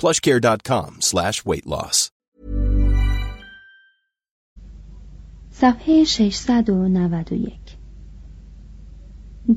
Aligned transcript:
plushcare.com 0.00 1.00
slash 1.00 1.44
weight 1.44 1.66
loss. 1.66 2.10
صفحه 5.50 6.04
691 6.04 7.54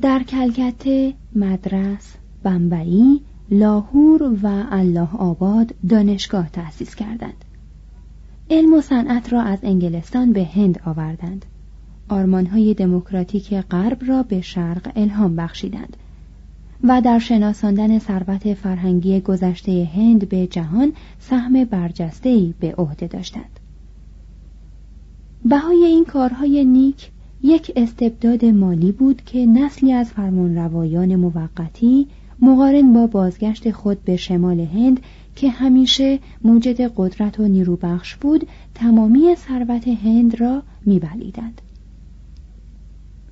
در 0.02 0.22
کلکته، 0.22 1.14
مدرس، 1.34 2.14
بمبئی، 2.42 3.20
لاهور 3.50 4.22
و 4.42 4.66
الله 4.70 5.08
آباد 5.18 5.74
دانشگاه 5.88 6.50
تأسیس 6.50 6.94
کردند. 6.94 7.44
علم 8.50 8.74
و 8.74 8.80
صنعت 8.80 9.32
را 9.32 9.42
از 9.42 9.58
انگلستان 9.62 10.32
به 10.32 10.44
هند 10.44 10.80
آوردند. 10.86 11.46
آرمانهای 12.08 12.74
دموکراتیک 12.74 13.54
غرب 13.54 13.98
را 14.08 14.22
به 14.22 14.40
شرق 14.40 14.92
الهام 14.96 15.36
بخشیدند 15.36 15.96
و 16.84 17.00
در 17.00 17.18
شناساندن 17.18 17.98
ثروت 17.98 18.54
فرهنگی 18.54 19.20
گذشته 19.20 19.88
هند 19.94 20.28
به 20.28 20.46
جهان 20.46 20.92
سهم 21.18 21.64
برجسته‌ای 21.64 22.54
به 22.60 22.74
عهده 22.74 23.06
داشتند. 23.06 23.60
بهای 25.44 25.84
این 25.84 26.04
کارهای 26.04 26.64
نیک 26.64 27.10
یک 27.42 27.72
استبداد 27.76 28.44
مالی 28.44 28.92
بود 28.92 29.22
که 29.24 29.46
نسلی 29.46 29.92
از 29.92 30.10
فرمانروایان 30.10 31.16
موقتی 31.16 32.06
مقارن 32.40 32.92
با 32.92 33.06
بازگشت 33.06 33.70
خود 33.70 34.04
به 34.04 34.16
شمال 34.16 34.60
هند 34.60 35.00
که 35.36 35.50
همیشه 35.50 36.18
موجد 36.44 36.92
قدرت 36.96 37.40
و 37.40 37.48
نیروبخش 37.48 38.16
بود 38.16 38.46
تمامی 38.74 39.34
ثروت 39.34 39.88
هند 39.88 40.40
را 40.40 40.62
میبلیدند 40.86 41.60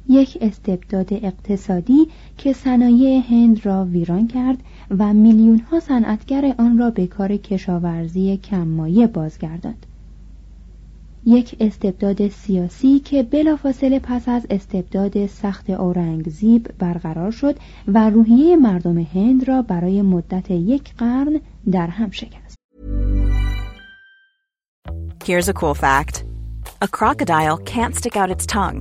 یک 0.09 0.39
استبداد 0.41 1.13
اقتصادی 1.13 2.09
که 2.39 2.53
صنایع 2.53 3.23
هند 3.31 3.67
را 3.67 3.85
ویران 3.85 4.29
کرد 4.29 4.59
و 4.99 5.15
میلیون 5.15 5.59
ها 5.59 5.81
صنعتگر 5.81 6.55
آن 6.59 6.79
را 6.79 6.91
به 6.91 7.07
کار 7.07 7.37
کشاورزی 7.37 8.37
کممایه 8.37 9.07
بازگرداند 9.07 9.87
یک 11.27 11.57
استبداد 11.61 12.29
سیاسی 12.29 12.99
که 12.99 13.23
بلافاصله 13.23 13.99
پس 13.99 14.29
از 14.29 14.47
استبداد 14.51 15.27
سخت 15.27 15.71
اورنگزیب 15.71 16.71
برقرار 16.79 17.31
شد 17.31 17.57
و 17.89 18.11
روحیه 18.11 18.57
مردم 18.57 18.99
هند 18.99 19.49
را 19.49 19.63
برای 19.63 20.03
مدت 20.03 20.51
یک 20.51 20.95
قرن 20.99 21.41
در 21.73 21.87
هم 21.87 22.11
شکست. 22.11 22.57
Here's 25.25 25.49
a 25.49 25.53
cool 25.53 25.75
fact. 25.75 26.25
A 26.81 26.89
crocodile 26.99 27.59
can't 27.75 27.95
stick 27.97 28.17
out 28.17 28.31
its 28.31 28.47
tongue. 28.47 28.81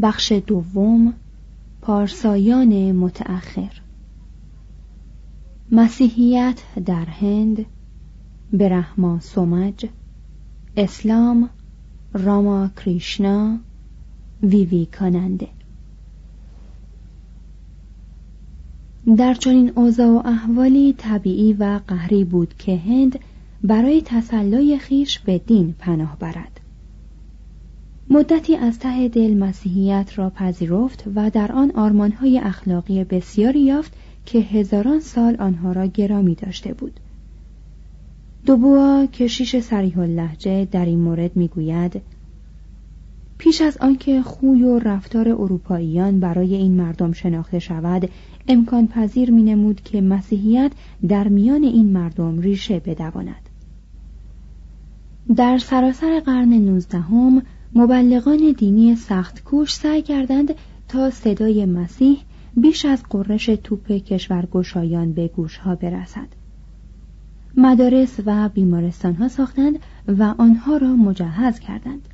بخش 0.00 0.32
دوم 0.32 1.14
پارسایان 1.80 2.92
متأخر. 2.92 3.82
مسیحیت 5.72 6.62
در 6.86 7.04
هند 7.04 7.66
برهما 8.52 9.20
سومج 9.20 9.86
اسلام 10.76 11.50
راما 12.12 12.68
کریشنا 12.68 13.58
ویوی 14.42 14.86
کاننده 14.86 15.48
در 19.16 19.34
چنین 19.34 19.72
اوضاع 19.74 20.08
و 20.08 20.22
احوالی 20.24 20.94
طبیعی 20.98 21.52
و 21.52 21.80
قهری 21.88 22.24
بود 22.24 22.54
که 22.58 22.76
هند 22.76 23.18
برای 23.64 24.02
تسلای 24.04 24.78
خیش 24.78 25.18
به 25.18 25.38
دین 25.38 25.74
پناه 25.78 26.18
برد. 26.18 26.51
مدتی 28.10 28.56
از 28.56 28.78
ته 28.78 29.08
دل 29.08 29.34
مسیحیت 29.34 30.12
را 30.16 30.30
پذیرفت 30.30 31.04
و 31.14 31.30
در 31.30 31.52
آن 31.52 31.70
آرمانهای 31.70 32.38
اخلاقی 32.38 33.04
بسیاری 33.04 33.60
یافت 33.60 33.92
که 34.26 34.38
هزاران 34.38 35.00
سال 35.00 35.36
آنها 35.36 35.72
را 35.72 35.86
گرامی 35.86 36.34
داشته 36.34 36.74
بود. 36.74 37.00
دوبوا 38.46 39.06
کشیش 39.06 39.56
سریح 39.56 39.98
اللهجه 39.98 40.64
در 40.64 40.84
این 40.84 41.00
مورد 41.00 41.36
می‌گوید 41.36 42.02
پیش 43.38 43.60
از 43.60 43.78
آنکه 43.78 44.22
خوی 44.22 44.62
و 44.62 44.78
رفتار 44.78 45.28
اروپاییان 45.28 46.20
برای 46.20 46.54
این 46.54 46.72
مردم 46.72 47.12
شناخته 47.12 47.58
شود 47.58 48.10
امکان 48.48 48.86
پذیر 48.86 49.30
می 49.30 49.42
نمود 49.42 49.80
که 49.80 50.00
مسیحیت 50.00 50.72
در 51.08 51.28
میان 51.28 51.64
این 51.64 51.92
مردم 51.92 52.38
ریشه 52.38 52.80
بدواند. 52.80 53.48
در 55.36 55.58
سراسر 55.58 56.20
قرن 56.20 56.48
نوزدهم 56.48 57.42
مبلغان 57.74 58.54
دینی 58.58 58.96
سخت 58.96 59.44
کوش 59.44 59.74
سعی 59.74 60.02
کردند 60.02 60.54
تا 60.88 61.10
صدای 61.10 61.66
مسیح 61.66 62.18
بیش 62.56 62.84
از 62.84 63.02
قررش 63.10 63.46
توپ 63.46 63.92
کشورگشایان 63.92 65.12
به 65.12 65.28
گوشها 65.28 65.74
برسد. 65.74 66.28
مدارس 67.56 68.20
و 68.26 68.48
بیمارستان 68.48 69.14
ها 69.14 69.28
ساختند 69.28 69.78
و 70.08 70.34
آنها 70.38 70.76
را 70.76 70.96
مجهز 70.96 71.60
کردند. 71.60 72.08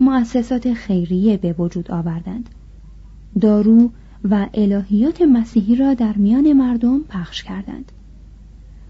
مؤسسات 0.00 0.72
خیریه 0.72 1.36
به 1.36 1.52
وجود 1.52 1.90
آوردند. 1.90 2.48
دارو 3.40 3.90
و 4.24 4.46
الهیات 4.54 5.22
مسیحی 5.22 5.76
را 5.76 5.94
در 5.94 6.12
میان 6.12 6.52
مردم 6.52 6.98
پخش 7.08 7.42
کردند. 7.42 7.92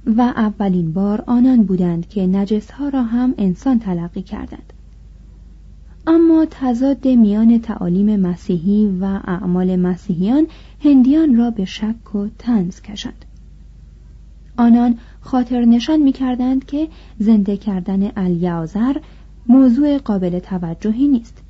و 0.07 0.21
اولین 0.21 0.93
بار 0.93 1.25
آنان 1.27 1.63
بودند 1.63 2.09
که 2.09 2.27
نجس 2.27 2.71
ها 2.71 2.89
را 2.89 3.03
هم 3.03 3.35
انسان 3.39 3.79
تلقی 3.79 4.23
کردند. 4.23 4.73
اما 6.07 6.47
تضاد 6.51 7.09
میان 7.09 7.59
تعالیم 7.59 8.21
مسیحی 8.21 8.99
و 9.01 9.05
اعمال 9.05 9.77
مسیحیان 9.77 10.47
هندیان 10.85 11.37
را 11.37 11.51
به 11.51 11.65
شک 11.65 12.15
و 12.15 12.29
تنز 12.39 12.81
کشند. 12.81 13.25
آنان 14.57 14.99
خاطر 15.21 15.65
نشان 15.65 16.03
می 16.03 16.13
کردند 16.13 16.65
که 16.65 16.89
زنده 17.19 17.57
کردن 17.57 18.11
الیازر 18.17 18.97
موضوع 19.47 19.99
قابل 19.99 20.39
توجهی 20.39 21.09
نیست. 21.09 21.43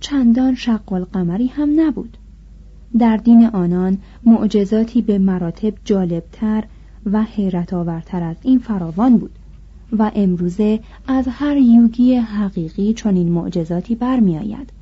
چندان 0.00 0.54
شق 0.54 0.92
القمری 0.92 1.46
هم 1.46 1.80
نبود. 1.80 2.18
در 2.98 3.16
دین 3.16 3.46
آنان 3.46 3.98
معجزاتی 4.24 5.02
به 5.02 5.18
مراتب 5.18 5.74
جالبتر 5.84 6.64
و 7.12 7.22
حیرت 7.22 7.72
آورتر 7.72 8.22
از 8.22 8.36
این 8.42 8.58
فراوان 8.58 9.16
بود. 9.16 9.38
و 9.92 10.10
امروزه 10.14 10.80
از 11.06 11.28
هر 11.28 11.56
یوگی 11.56 12.14
حقیقی 12.14 12.94
چنین 12.94 13.28
معجزاتی 13.32 13.94
برمیآید. 13.94 14.72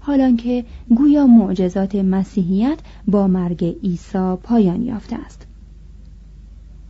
حالانکه 0.00 0.64
گویا 0.96 1.26
معجزات 1.26 1.94
مسیحیت 1.94 2.78
با 3.08 3.26
مرگ 3.26 3.64
عیسی 3.82 4.36
پایان 4.42 4.82
یافته 4.82 5.16
است. 5.16 5.46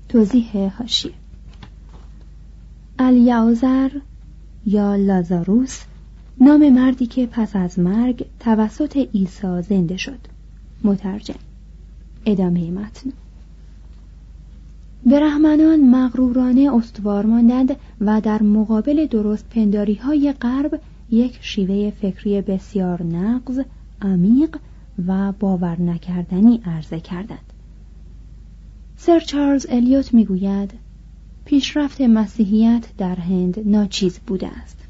توضیح 0.08 0.72
هاشیه. 0.78 1.12
الیعزر 2.98 3.90
یا 4.66 4.96
لازاروس 4.96 5.82
نام 6.40 6.68
مردی 6.68 7.06
که 7.06 7.26
پس 7.26 7.56
از 7.56 7.78
مرگ 7.78 8.26
توسط 8.40 8.96
عیسی 8.96 9.62
زنده 9.62 9.96
شد. 9.96 10.18
مترجم. 10.84 11.34
ادامه 12.26 12.70
متن. 12.70 13.12
برهمنان 15.04 15.90
مغرورانه 15.90 16.74
استوار 16.74 17.26
ماندند 17.26 17.76
و 18.00 18.20
در 18.20 18.42
مقابل 18.42 19.06
درست 19.06 19.48
پنداری 19.48 19.94
های 19.94 20.34
غرب 20.40 20.80
یک 21.10 21.38
شیوه 21.40 21.90
فکری 21.90 22.40
بسیار 22.40 23.02
نقض، 23.02 23.60
عمیق 24.02 24.56
و 25.06 25.32
باور 25.32 25.80
نکردنی 25.80 26.60
عرضه 26.64 27.00
کردند. 27.00 27.52
سر 28.96 29.20
چارلز 29.20 29.66
الیوت 29.68 30.14
می‌گوید 30.14 30.70
پیشرفت 31.44 32.00
مسیحیت 32.00 32.88
در 32.98 33.14
هند 33.14 33.68
ناچیز 33.68 34.18
بوده 34.18 34.48
است. 34.48 34.85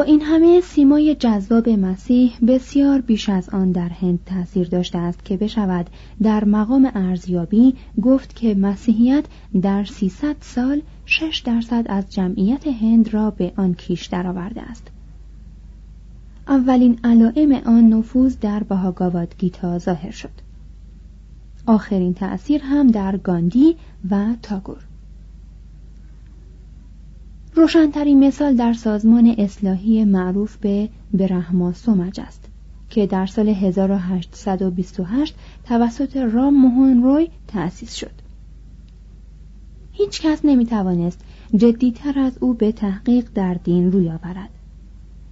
با 0.00 0.04
این 0.06 0.22
همه 0.22 0.60
سیمای 0.60 1.14
جذاب 1.14 1.68
مسیح 1.68 2.32
بسیار 2.46 3.00
بیش 3.00 3.28
از 3.28 3.48
آن 3.48 3.72
در 3.72 3.88
هند 3.88 4.18
تاثیر 4.26 4.68
داشته 4.68 4.98
است 4.98 5.24
که 5.24 5.36
بشود 5.36 5.90
در 6.22 6.44
مقام 6.44 6.90
ارزیابی 6.94 7.74
گفت 8.02 8.36
که 8.36 8.54
مسیحیت 8.54 9.24
در 9.62 9.84
300 9.84 10.36
سال 10.40 10.82
6 11.06 11.42
درصد 11.46 11.86
از 11.88 12.12
جمعیت 12.12 12.66
هند 12.66 13.14
را 13.14 13.30
به 13.30 13.52
آن 13.56 13.74
کیش 13.74 14.06
درآورده 14.06 14.62
است. 14.62 14.90
اولین 16.48 16.98
علائم 17.04 17.52
آن 17.52 17.88
نفوذ 17.88 18.36
در 18.40 18.62
بهاگاواد 18.62 19.34
گیتا 19.38 19.78
ظاهر 19.78 20.10
شد. 20.10 20.34
آخرین 21.66 22.14
تأثیر 22.14 22.60
هم 22.64 22.86
در 22.86 23.16
گاندی 23.16 23.76
و 24.10 24.26
تاگور. 24.42 24.89
روشنترین 27.54 28.26
مثال 28.26 28.54
در 28.54 28.72
سازمان 28.72 29.34
اصلاحی 29.38 30.04
معروف 30.04 30.56
به 30.56 30.88
برهما 31.12 31.72
سومج 31.72 32.20
است 32.20 32.44
که 32.90 33.06
در 33.06 33.26
سال 33.26 33.48
1828 33.48 35.34
توسط 35.64 36.16
رام 36.16 36.54
موهن 36.54 37.02
روی 37.02 37.28
تأسیس 37.48 37.94
شد. 37.94 38.10
هیچ 39.92 40.20
کس 40.20 40.40
نمی 40.44 40.66
توانست 40.66 41.24
جدیتر 41.56 42.18
از 42.18 42.38
او 42.40 42.54
به 42.54 42.72
تحقیق 42.72 43.28
در 43.34 43.54
دین 43.54 43.92
روی 43.92 44.08
آورد. 44.10 44.50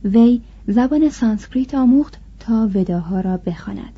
وی 0.04 0.40
زبان 0.66 1.08
سانسکریت 1.10 1.74
آموخت 1.74 2.18
تا 2.40 2.70
وداها 2.74 3.20
را 3.20 3.36
بخواند. 3.36 3.92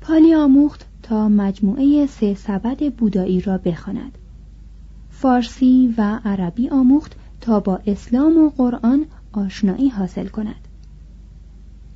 پالی 0.00 0.34
آموخت 0.34 0.86
تا 1.02 1.28
مجموعه 1.28 2.06
سه 2.06 2.34
سبد 2.34 2.92
بودایی 2.94 3.40
را 3.40 3.58
بخواند. 3.58 4.18
فارسی 5.22 5.94
و 5.98 6.20
عربی 6.24 6.68
آموخت 6.68 7.16
تا 7.40 7.60
با 7.60 7.80
اسلام 7.86 8.38
و 8.38 8.50
قرآن 8.50 9.06
آشنایی 9.32 9.88
حاصل 9.88 10.26
کند 10.26 10.68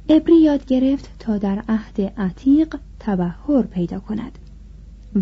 عبری 0.08 0.36
یاد 0.36 0.64
گرفت 0.66 1.10
تا 1.18 1.38
در 1.38 1.62
عهد 1.68 2.00
عتیق 2.00 2.76
تبهر 3.00 3.62
پیدا 3.62 4.00
کند 4.00 4.38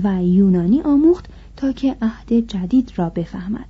و 0.05 0.25
یونانی 0.25 0.81
آموخت 0.81 1.27
تا 1.57 1.73
که 1.73 1.97
عهد 2.03 2.33
جدید 2.33 2.93
را 2.97 3.09
بفهمد 3.09 3.67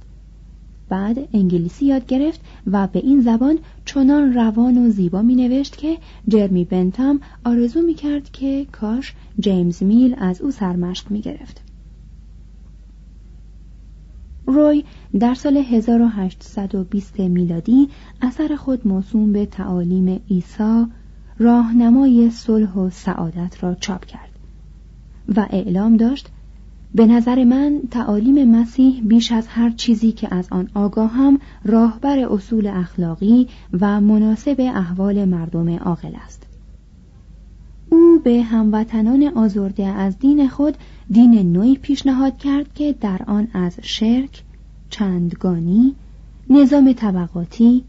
بعد 0.88 1.28
انگلیسی 1.32 1.86
یاد 1.86 2.06
گرفت 2.06 2.40
و 2.66 2.86
به 2.86 2.98
این 2.98 3.20
زبان 3.20 3.58
چنان 3.84 4.34
روان 4.34 4.86
و 4.86 4.90
زیبا 4.90 5.22
می 5.22 5.34
نوشت 5.34 5.76
که 5.76 5.98
جرمی 6.28 6.64
بنتام 6.64 7.20
آرزو 7.44 7.82
می 7.82 7.94
کرد 7.94 8.30
که 8.30 8.66
کاش 8.72 9.14
جیمز 9.40 9.82
میل 9.82 10.14
از 10.18 10.40
او 10.40 10.50
سرمشق 10.50 11.10
می 11.10 11.20
گرفت. 11.20 11.63
روی 14.46 14.84
در 15.18 15.34
سال 15.34 15.56
1820 15.56 17.20
میلادی 17.20 17.88
اثر 18.22 18.56
خود 18.56 18.88
موسوم 18.88 19.32
به 19.32 19.46
تعالیم 19.46 20.20
عیسی 20.30 20.86
راهنمای 21.38 22.30
صلح 22.30 22.72
و 22.72 22.90
سعادت 22.90 23.64
را 23.64 23.74
چاپ 23.74 24.04
کرد 24.04 24.30
و 25.36 25.46
اعلام 25.50 25.96
داشت 25.96 26.28
به 26.94 27.06
نظر 27.06 27.44
من 27.44 27.80
تعالیم 27.90 28.50
مسیح 28.50 29.02
بیش 29.04 29.32
از 29.32 29.46
هر 29.46 29.70
چیزی 29.70 30.12
که 30.12 30.34
از 30.34 30.48
آن 30.50 30.68
آگاهم 30.74 31.38
راهبر 31.64 32.18
اصول 32.18 32.66
اخلاقی 32.66 33.48
و 33.80 34.00
مناسب 34.00 34.56
احوال 34.58 35.24
مردم 35.24 35.76
عاقل 35.76 36.12
است. 36.24 36.46
او 37.90 38.20
به 38.24 38.42
هموطنان 38.42 39.32
آزرده 39.34 39.86
از 39.86 40.18
دین 40.18 40.48
خود 40.48 40.76
دین 41.10 41.52
نوعی 41.52 41.76
پیشنهاد 41.76 42.38
کرد 42.38 42.74
که 42.74 42.94
در 43.00 43.20
آن 43.26 43.48
از 43.52 43.76
شرک، 43.82 44.42
چندگانی، 44.90 45.94
نظام 46.50 46.92
طبقاتی، 46.92 47.84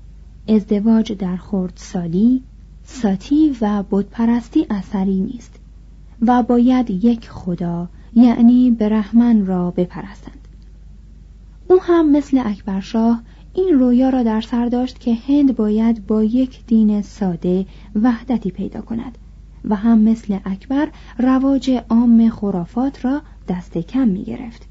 ازدواج 0.48 1.14
در 1.14 1.38
خردسالی، 1.38 2.44
ساتی 2.84 3.58
و 3.62 3.84
بودپرستی 3.84 4.66
اثری 4.70 5.20
نیست 5.20 5.60
و 6.22 6.44
باید 6.44 6.90
یک 6.90 7.30
خدا 7.30 7.90
یعنی 8.16 8.72
برحمن 8.72 9.46
را 9.46 9.72
بپرستند. 9.72 10.48
او 11.68 11.82
هم 11.82 12.12
مثل 12.12 12.42
اکبرشاه 12.46 13.22
این 13.54 13.80
رویا 13.80 14.10
را 14.10 14.24
در 14.24 14.42
سر 14.42 14.66
داشت 14.66 15.00
که 15.00 15.18
هند 15.28 15.56
باید 15.56 16.08
با 16.08 16.24
یک 16.24 16.66
دین 16.68 17.02
ساده 17.02 17.66
وحدتی 17.96 18.52
پیدا 18.52 18.82
کند. 18.82 19.18
و 19.70 19.76
هم 19.76 20.00
مثل 20.00 20.40
اکبر 20.46 20.88
رواج 21.20 21.72
عام 21.90 22.30
خرافات 22.30 23.06
را 23.06 23.22
دست 23.48 23.78
کم 23.78 24.08
می 24.08 24.24
گرفت. 24.24 24.68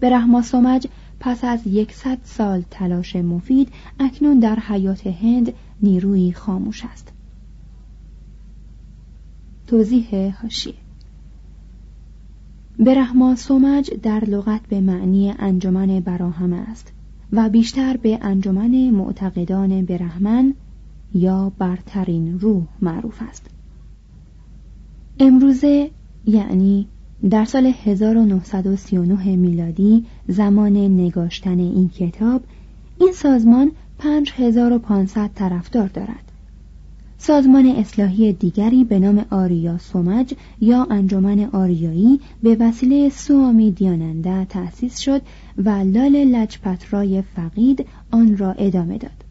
به 0.00 0.42
سمج 0.42 0.86
پس 1.20 1.44
از 1.44 1.66
یکصد 1.66 2.18
سال 2.22 2.64
تلاش 2.70 3.16
مفید 3.16 3.72
اکنون 4.00 4.38
در 4.38 4.56
حیات 4.56 5.06
هند 5.06 5.52
نیروی 5.82 6.32
خاموش 6.32 6.84
است. 6.84 7.12
توضیح 9.66 10.34
هاشیه 10.42 10.74
برهما 12.78 13.36
سومج 13.36 13.90
در 14.02 14.24
لغت 14.24 14.60
به 14.68 14.80
معنی 14.80 15.34
انجمن 15.38 16.00
براهمه 16.00 16.56
است 16.56 16.92
و 17.32 17.48
بیشتر 17.48 17.96
به 17.96 18.18
انجمن 18.22 18.90
معتقدان 18.90 19.84
برهمن 19.84 20.54
یا 21.14 21.52
برترین 21.58 22.40
روح 22.40 22.62
معروف 22.82 23.22
است 23.28 23.50
امروزه 25.20 25.90
یعنی 26.26 26.86
در 27.30 27.44
سال 27.44 27.72
1939 27.84 29.36
میلادی 29.36 30.04
زمان 30.28 30.76
نگاشتن 30.76 31.58
این 31.58 31.88
کتاب 31.88 32.42
این 33.00 33.12
سازمان 33.12 33.72
5500 33.98 35.30
طرفدار 35.34 35.88
دارد. 35.88 36.32
سازمان 37.18 37.66
اصلاحی 37.66 38.32
دیگری 38.32 38.84
به 38.84 38.98
نام 38.98 39.24
آریا 39.30 39.78
سومج 39.78 40.34
یا 40.60 40.86
انجمن 40.90 41.44
آریایی 41.52 42.20
به 42.42 42.56
وسیله 42.60 43.08
سوامی 43.08 43.70
دیاننده 43.70 44.44
تأسیس 44.44 44.98
شد 44.98 45.22
و 45.58 45.70
لال 45.70 46.24
لجپترای 46.24 47.22
فقید 47.22 47.86
آن 48.10 48.36
را 48.36 48.52
ادامه 48.52 48.98
داد. 48.98 49.24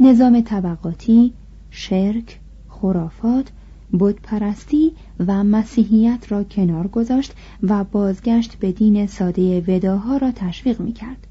نظام 0.00 0.40
طبقاتی، 0.40 1.32
شرک، 1.70 2.38
خرافات 2.68 3.52
بود 3.92 4.20
پرستی 4.22 4.92
و 5.26 5.44
مسیحیت 5.44 6.26
را 6.28 6.44
کنار 6.44 6.88
گذاشت 6.88 7.32
و 7.62 7.84
بازگشت 7.84 8.56
به 8.56 8.72
دین 8.72 9.06
ساده 9.06 9.64
وداها 9.68 10.16
را 10.16 10.30
تشویق 10.30 10.80
می 10.80 10.92
کرد. 10.92 11.26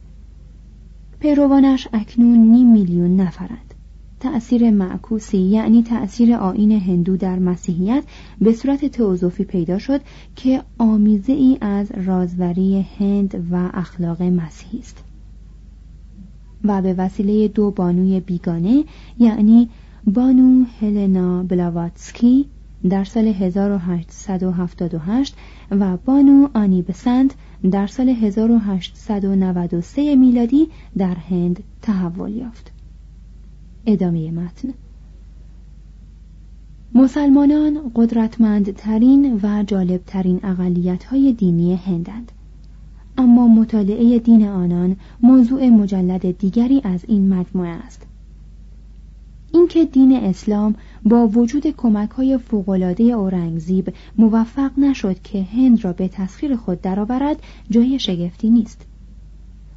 پیروانش 1.20 1.88
اکنون 1.94 2.38
نیم 2.40 2.72
میلیون 2.72 3.16
نفرند. 3.16 3.74
تأثیر 4.20 4.72
معکوسی 4.72 5.38
یعنی 5.38 5.84
تأثیر 5.84 6.34
آین 6.34 6.72
هندو 6.72 7.18
در 7.18 7.40
مسیحیت 7.40 8.04
به 8.42 8.54
صورت 8.54 8.86
تئوزوفی 8.86 9.44
پیدا 9.44 9.80
شد 9.80 10.02
که 10.36 10.62
آمیزه 10.78 11.34
ای 11.34 11.58
از 11.62 11.92
رازوری 11.92 12.86
هند 13.00 13.48
و 13.52 13.70
اخلاق 13.74 14.22
مسیحی 14.22 14.80
است 14.80 15.04
و 16.64 16.82
به 16.82 16.94
وسیله 16.94 17.48
دو 17.48 17.72
بانوی 17.72 18.20
بیگانه 18.20 18.84
یعنی 19.20 19.70
بانو 20.08 20.66
هلنا 20.82 21.44
بلاواتسکی 21.44 22.46
در 22.90 23.04
سال 23.04 23.28
1878 23.28 25.36
و 25.72 25.98
بانو 25.98 26.48
آنی 26.54 26.82
بسند 26.82 27.34
در 27.72 27.88
سال 27.88 28.10
1893 28.10 30.16
میلادی 30.16 30.68
در 30.98 31.16
هند 31.16 31.64
تحول 31.82 32.36
یافت. 32.36 32.72
ادامه 33.86 34.32
متن 34.32 34.74
مسلمانان 36.96 37.92
قدرتمندترین 37.96 39.40
و 39.44 39.64
جالبترین 39.64 40.40
اقلیت 40.44 41.04
های 41.04 41.34
دینی 41.34 41.76
هندند. 41.76 42.32
اما 43.18 43.48
مطالعه 43.48 44.20
دین 44.20 44.48
آنان 44.48 44.96
موضوع 45.22 45.70
مجلد 45.70 46.38
دیگری 46.38 46.82
از 46.84 47.06
این 47.08 47.34
مجموعه 47.34 47.70
است. 47.70 48.09
اینکه 49.52 49.86
دین 49.86 50.12
اسلام 50.16 50.76
با 51.04 51.28
وجود 51.28 51.68
کمک 51.68 52.10
های 52.10 52.38
فوقلاده 52.38 53.04
اورنگزیب 53.04 53.94
موفق 54.18 54.72
نشد 54.80 55.22
که 55.22 55.44
هند 55.44 55.86
را 55.86 55.94
به 55.94 56.08
تسخیر 56.08 56.56
خود 56.56 56.82
درآورد 56.82 57.44
جای 57.70 58.00
شگفتی 58.00 58.50
نیست. 58.50 58.86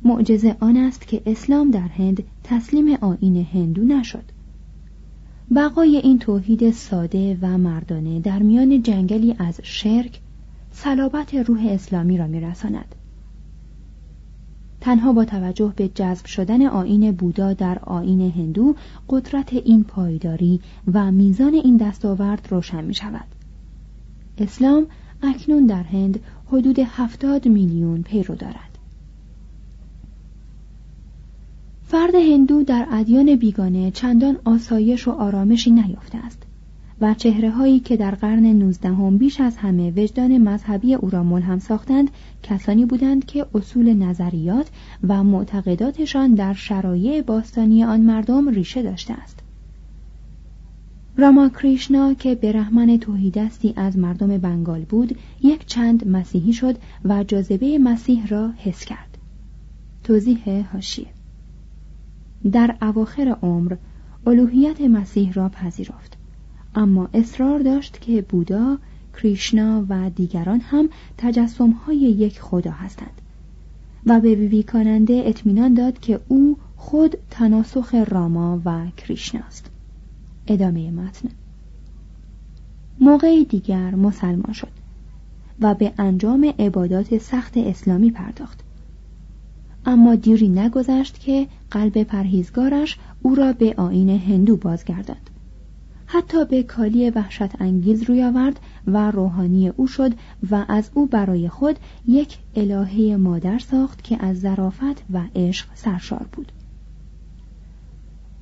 معجزه 0.04 0.56
آن 0.60 0.76
است 0.76 1.06
که 1.06 1.22
اسلام 1.26 1.70
در 1.70 1.88
هند 1.88 2.22
تسلیم 2.44 2.94
آین 3.00 3.46
هندو 3.52 3.84
نشد. 3.84 4.24
بقای 5.54 5.96
این 5.96 6.18
توحید 6.18 6.70
ساده 6.70 7.38
و 7.42 7.58
مردانه 7.58 8.20
در 8.20 8.42
میان 8.42 8.82
جنگلی 8.82 9.36
از 9.38 9.60
شرک 9.62 10.20
صلابت 10.70 11.34
روح 11.34 11.66
اسلامی 11.70 12.18
را 12.18 12.26
میرساند. 12.26 12.94
تنها 14.82 15.12
با 15.12 15.24
توجه 15.24 15.72
به 15.76 15.88
جذب 15.88 16.26
شدن 16.26 16.66
آین 16.66 17.12
بودا 17.12 17.52
در 17.52 17.78
آین 17.78 18.20
هندو 18.20 18.74
قدرت 19.08 19.52
این 19.52 19.84
پایداری 19.84 20.60
و 20.92 21.12
میزان 21.12 21.54
این 21.54 21.76
دستاورد 21.76 22.48
روشن 22.50 22.84
می 22.84 22.94
شود. 22.94 23.24
اسلام 24.38 24.86
اکنون 25.22 25.66
در 25.66 25.82
هند 25.82 26.20
حدود 26.46 26.78
هفتاد 26.78 27.48
میلیون 27.48 28.02
پیرو 28.02 28.34
دارد. 28.34 28.78
فرد 31.82 32.14
هندو 32.14 32.62
در 32.62 32.86
ادیان 32.90 33.36
بیگانه 33.36 33.90
چندان 33.90 34.36
آسایش 34.44 35.08
و 35.08 35.10
آرامشی 35.10 35.70
نیافته 35.70 36.18
است. 36.18 36.42
و 37.02 37.14
چهره 37.14 37.50
هایی 37.50 37.80
که 37.80 37.96
در 37.96 38.10
قرن 38.14 38.46
نوزدهم 38.46 39.18
بیش 39.18 39.40
از 39.40 39.56
همه 39.56 39.90
وجدان 39.90 40.38
مذهبی 40.38 40.94
او 40.94 41.10
را 41.10 41.22
ملهم 41.22 41.58
ساختند 41.58 42.10
کسانی 42.42 42.84
بودند 42.84 43.24
که 43.24 43.46
اصول 43.54 43.92
نظریات 43.92 44.70
و 45.08 45.24
معتقداتشان 45.24 46.34
در 46.34 46.52
شرایع 46.52 47.22
باستانی 47.22 47.84
آن 47.84 48.00
مردم 48.00 48.48
ریشه 48.48 48.82
داشته 48.82 49.14
است. 49.14 49.38
راما 51.16 51.48
کریشنا 51.48 52.14
که 52.14 52.34
برهمن 52.34 52.98
توحیدستی 52.98 53.74
از 53.76 53.98
مردم 53.98 54.38
بنگال 54.38 54.84
بود 54.84 55.18
یک 55.42 55.66
چند 55.66 56.08
مسیحی 56.08 56.52
شد 56.52 56.76
و 57.04 57.24
جاذبه 57.24 57.78
مسیح 57.78 58.26
را 58.26 58.52
حس 58.56 58.84
کرد. 58.84 59.18
توضیح 60.04 60.66
هاشیه. 60.72 61.06
در 62.52 62.76
اواخر 62.82 63.36
عمر 63.42 63.76
الوهیت 64.26 64.80
مسیح 64.80 65.32
را 65.32 65.48
پذیرفت. 65.48 66.21
اما 66.74 67.08
اصرار 67.14 67.58
داشت 67.58 68.00
که 68.00 68.22
بودا، 68.22 68.78
کریشنا 69.22 69.86
و 69.88 70.10
دیگران 70.10 70.60
هم 70.60 70.88
تجسم 71.18 71.70
های 71.70 71.96
یک 71.96 72.40
خدا 72.40 72.70
هستند. 72.70 73.20
و 74.06 74.20
به 74.20 74.34
ویویکاننده 74.34 75.22
اطمینان 75.26 75.74
داد 75.74 75.98
که 75.98 76.20
او 76.28 76.56
خود 76.76 77.16
تناسخ 77.30 77.94
راما 77.94 78.60
و 78.64 78.86
کریشنا 78.96 79.40
است. 79.40 79.70
ادامه 80.46 80.90
متن. 80.90 81.28
موقع 83.00 83.44
دیگر 83.44 83.94
مسلمان 83.94 84.52
شد 84.52 84.68
و 85.60 85.74
به 85.74 85.92
انجام 85.98 86.54
عبادات 86.58 87.18
سخت 87.18 87.56
اسلامی 87.56 88.10
پرداخت. 88.10 88.60
اما 89.86 90.14
دیری 90.14 90.48
نگذشت 90.48 91.20
که 91.20 91.46
قلب 91.70 92.02
پرهیزگارش 92.02 92.98
او 93.22 93.34
را 93.34 93.52
به 93.52 93.74
آین 93.76 94.10
هندو 94.10 94.56
بازگرداند. 94.56 95.30
حتی 96.14 96.44
به 96.44 96.62
کالی 96.62 97.10
وحشت 97.10 97.60
انگیز 97.60 98.02
روی 98.02 98.24
آورد 98.24 98.60
و 98.86 99.10
روحانی 99.10 99.68
او 99.68 99.86
شد 99.86 100.12
و 100.50 100.64
از 100.68 100.90
او 100.94 101.06
برای 101.06 101.48
خود 101.48 101.78
یک 102.08 102.38
الهه 102.56 103.16
مادر 103.16 103.58
ساخت 103.58 104.04
که 104.04 104.24
از 104.24 104.40
ظرافت 104.40 105.02
و 105.12 105.20
عشق 105.36 105.66
سرشار 105.74 106.26
بود. 106.32 106.52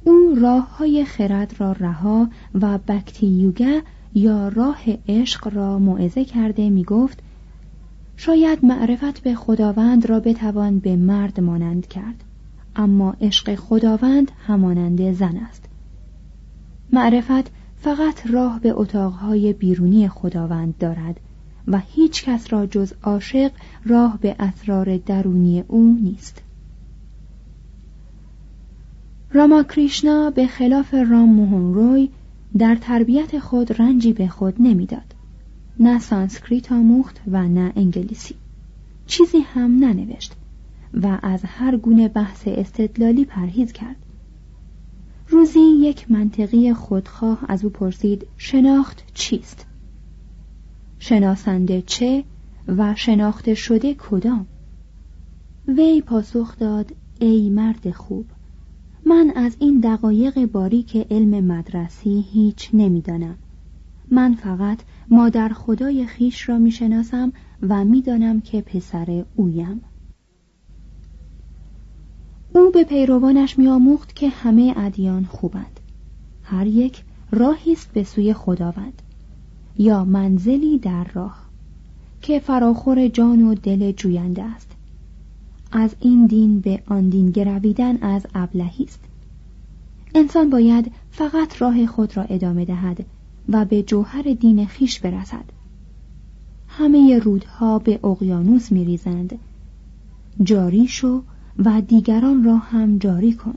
او 0.04 0.34
راه 0.40 0.76
های 0.76 1.04
خرد 1.04 1.54
را 1.58 1.72
رها 1.72 2.28
و 2.54 2.78
بکتی 2.78 3.26
یوگه 3.26 3.82
یا 4.14 4.48
راه 4.48 4.80
عشق 5.08 5.54
را 5.54 5.78
موعظه 5.78 6.24
کرده 6.24 6.70
می 6.70 6.84
گفت 6.84 7.18
شاید 8.16 8.64
معرفت 8.64 9.22
به 9.22 9.34
خداوند 9.34 10.06
را 10.06 10.20
بتوان 10.20 10.78
به 10.78 10.96
مرد 10.96 11.40
مانند 11.40 11.86
کرد 11.86 12.24
اما 12.76 13.16
عشق 13.20 13.54
خداوند 13.54 14.30
همانند 14.46 15.12
زن 15.12 15.36
است. 15.36 15.64
معرفت 16.92 17.59
فقط 17.80 18.26
راه 18.26 18.60
به 18.60 18.72
اتاقهای 18.72 19.52
بیرونی 19.52 20.08
خداوند 20.08 20.78
دارد 20.78 21.20
و 21.66 21.78
هیچ 21.78 22.24
کس 22.24 22.52
را 22.52 22.66
جز 22.66 22.92
عاشق 23.02 23.52
راه 23.84 24.18
به 24.20 24.36
اسرار 24.38 24.96
درونی 24.96 25.64
او 25.68 25.98
نیست. 26.02 26.42
راما 29.32 29.62
کریشنا 29.62 30.30
به 30.30 30.46
خلاف 30.46 30.94
رام 30.94 31.72
روی 31.74 32.08
در 32.58 32.76
تربیت 32.76 33.38
خود 33.38 33.82
رنجی 33.82 34.12
به 34.12 34.28
خود 34.28 34.54
نمی‌داد. 34.58 35.14
نه 35.80 35.98
سانسکریت 35.98 36.72
آموخت 36.72 37.20
و 37.26 37.48
نه 37.48 37.72
انگلیسی. 37.76 38.34
چیزی 39.06 39.38
هم 39.38 39.76
ننوشت 39.76 40.32
و 40.94 41.18
از 41.22 41.44
هر 41.44 41.76
گونه 41.76 42.08
بحث 42.08 42.42
استدلالی 42.46 43.24
پرهیز 43.24 43.72
کرد. 43.72 43.96
روزی 45.30 45.60
یک 45.60 46.10
منطقی 46.10 46.74
خودخواه 46.74 47.44
از 47.48 47.64
او 47.64 47.70
پرسید 47.70 48.26
شناخت 48.36 49.02
چیست؟ 49.14 49.66
شناسنده 50.98 51.82
چه 51.82 52.24
و 52.68 52.94
شناخته 52.94 53.54
شده 53.54 53.94
کدام؟ 53.94 54.46
وی 55.68 56.02
پاسخ 56.02 56.56
داد 56.58 56.96
ای 57.20 57.50
مرد 57.50 57.90
خوب 57.90 58.26
من 59.06 59.32
از 59.36 59.56
این 59.60 59.80
دقایق 59.80 60.46
باریک 60.46 60.96
علم 61.10 61.44
مدرسی 61.44 62.24
هیچ 62.32 62.70
نمی‌دانم 62.72 63.38
من 64.10 64.34
فقط 64.34 64.78
مادر 65.10 65.48
خدای 65.48 66.06
خیش 66.06 66.48
را 66.48 66.58
می‌شناسم 66.58 67.32
و 67.62 67.84
می‌دانم 67.84 68.40
که 68.40 68.60
پسر 68.60 69.24
اویم 69.36 69.82
او 72.54 72.70
به 72.70 72.84
پیروانش 72.84 73.58
میآموخت 73.58 74.14
که 74.14 74.28
همه 74.28 74.74
ادیان 74.76 75.24
خوبند. 75.24 75.80
هر 76.42 76.66
یک 76.66 77.02
راهی 77.30 77.72
است 77.72 77.92
به 77.92 78.04
سوی 78.04 78.32
خداوند 78.32 79.02
یا 79.78 80.04
منزلی 80.04 80.78
در 80.78 81.04
راه 81.04 81.38
که 82.22 82.38
فراخور 82.38 83.08
جان 83.08 83.42
و 83.42 83.54
دل 83.54 83.92
جوینده 83.92 84.42
است. 84.42 84.70
از 85.72 85.94
این 86.00 86.26
دین 86.26 86.60
به 86.60 86.82
آن 86.86 87.08
دین 87.08 87.30
گرویدن 87.30 87.96
از 87.96 88.26
ابلهی 88.34 88.84
است. 88.84 89.00
انسان 90.14 90.50
باید 90.50 90.92
فقط 91.10 91.62
راه 91.62 91.86
خود 91.86 92.16
را 92.16 92.22
ادامه 92.22 92.64
دهد 92.64 93.06
و 93.48 93.64
به 93.64 93.82
جوهر 93.82 94.22
دین 94.22 94.66
خیش 94.66 95.00
برسد. 95.00 95.44
همه 96.68 97.18
رودها 97.18 97.78
به 97.78 98.00
اقیانوس 98.04 98.72
میریزند. 98.72 99.38
جاری 100.42 100.88
شو 100.88 101.22
و 101.58 101.80
دیگران 101.80 102.44
را 102.44 102.56
هم 102.56 102.98
جاری 102.98 103.32
کن 103.32 103.54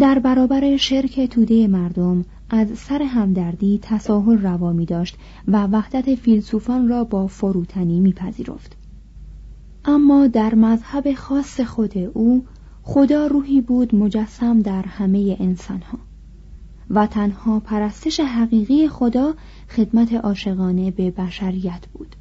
در 0.00 0.18
برابر 0.18 0.76
شرک 0.76 1.20
توده 1.20 1.68
مردم 1.68 2.24
از 2.50 2.78
سر 2.78 3.02
همدردی 3.02 3.78
تساهل 3.82 4.38
روا 4.38 4.72
می 4.72 4.86
داشت 4.86 5.16
و 5.48 5.66
وحدت 5.66 6.14
فیلسوفان 6.14 6.88
را 6.88 7.04
با 7.04 7.26
فروتنی 7.26 8.00
میپذیرفت. 8.00 8.76
اما 9.84 10.26
در 10.26 10.54
مذهب 10.54 11.14
خاص 11.14 11.60
خود 11.60 11.98
او 11.98 12.44
خدا 12.82 13.26
روحی 13.26 13.60
بود 13.60 13.94
مجسم 13.94 14.62
در 14.62 14.82
همه 14.82 15.36
انسانها 15.40 15.98
و 16.90 17.06
تنها 17.06 17.60
پرستش 17.60 18.20
حقیقی 18.20 18.88
خدا 18.88 19.34
خدمت 19.68 20.12
عاشقانه 20.12 20.90
به 20.90 21.10
بشریت 21.10 21.86
بود 21.92 22.16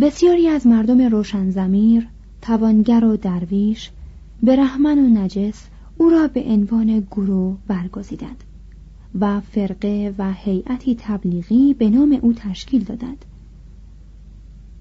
بسیاری 0.00 0.48
از 0.48 0.66
مردم 0.66 1.00
روشنزمیر 1.00 2.08
توانگر 2.42 3.04
و 3.04 3.16
درویش 3.16 3.90
رحمن 4.42 4.98
و 4.98 5.08
نجس 5.08 5.66
او 5.98 6.08
را 6.10 6.28
به 6.28 6.44
عنوان 6.44 7.00
گروه 7.10 7.56
برگزیدند 7.66 8.44
و 9.20 9.40
فرقه 9.40 10.14
و 10.18 10.32
هیئتی 10.32 10.96
تبلیغی 10.98 11.74
به 11.74 11.90
نام 11.90 12.18
او 12.22 12.32
تشکیل 12.32 12.84
دادند. 12.84 13.24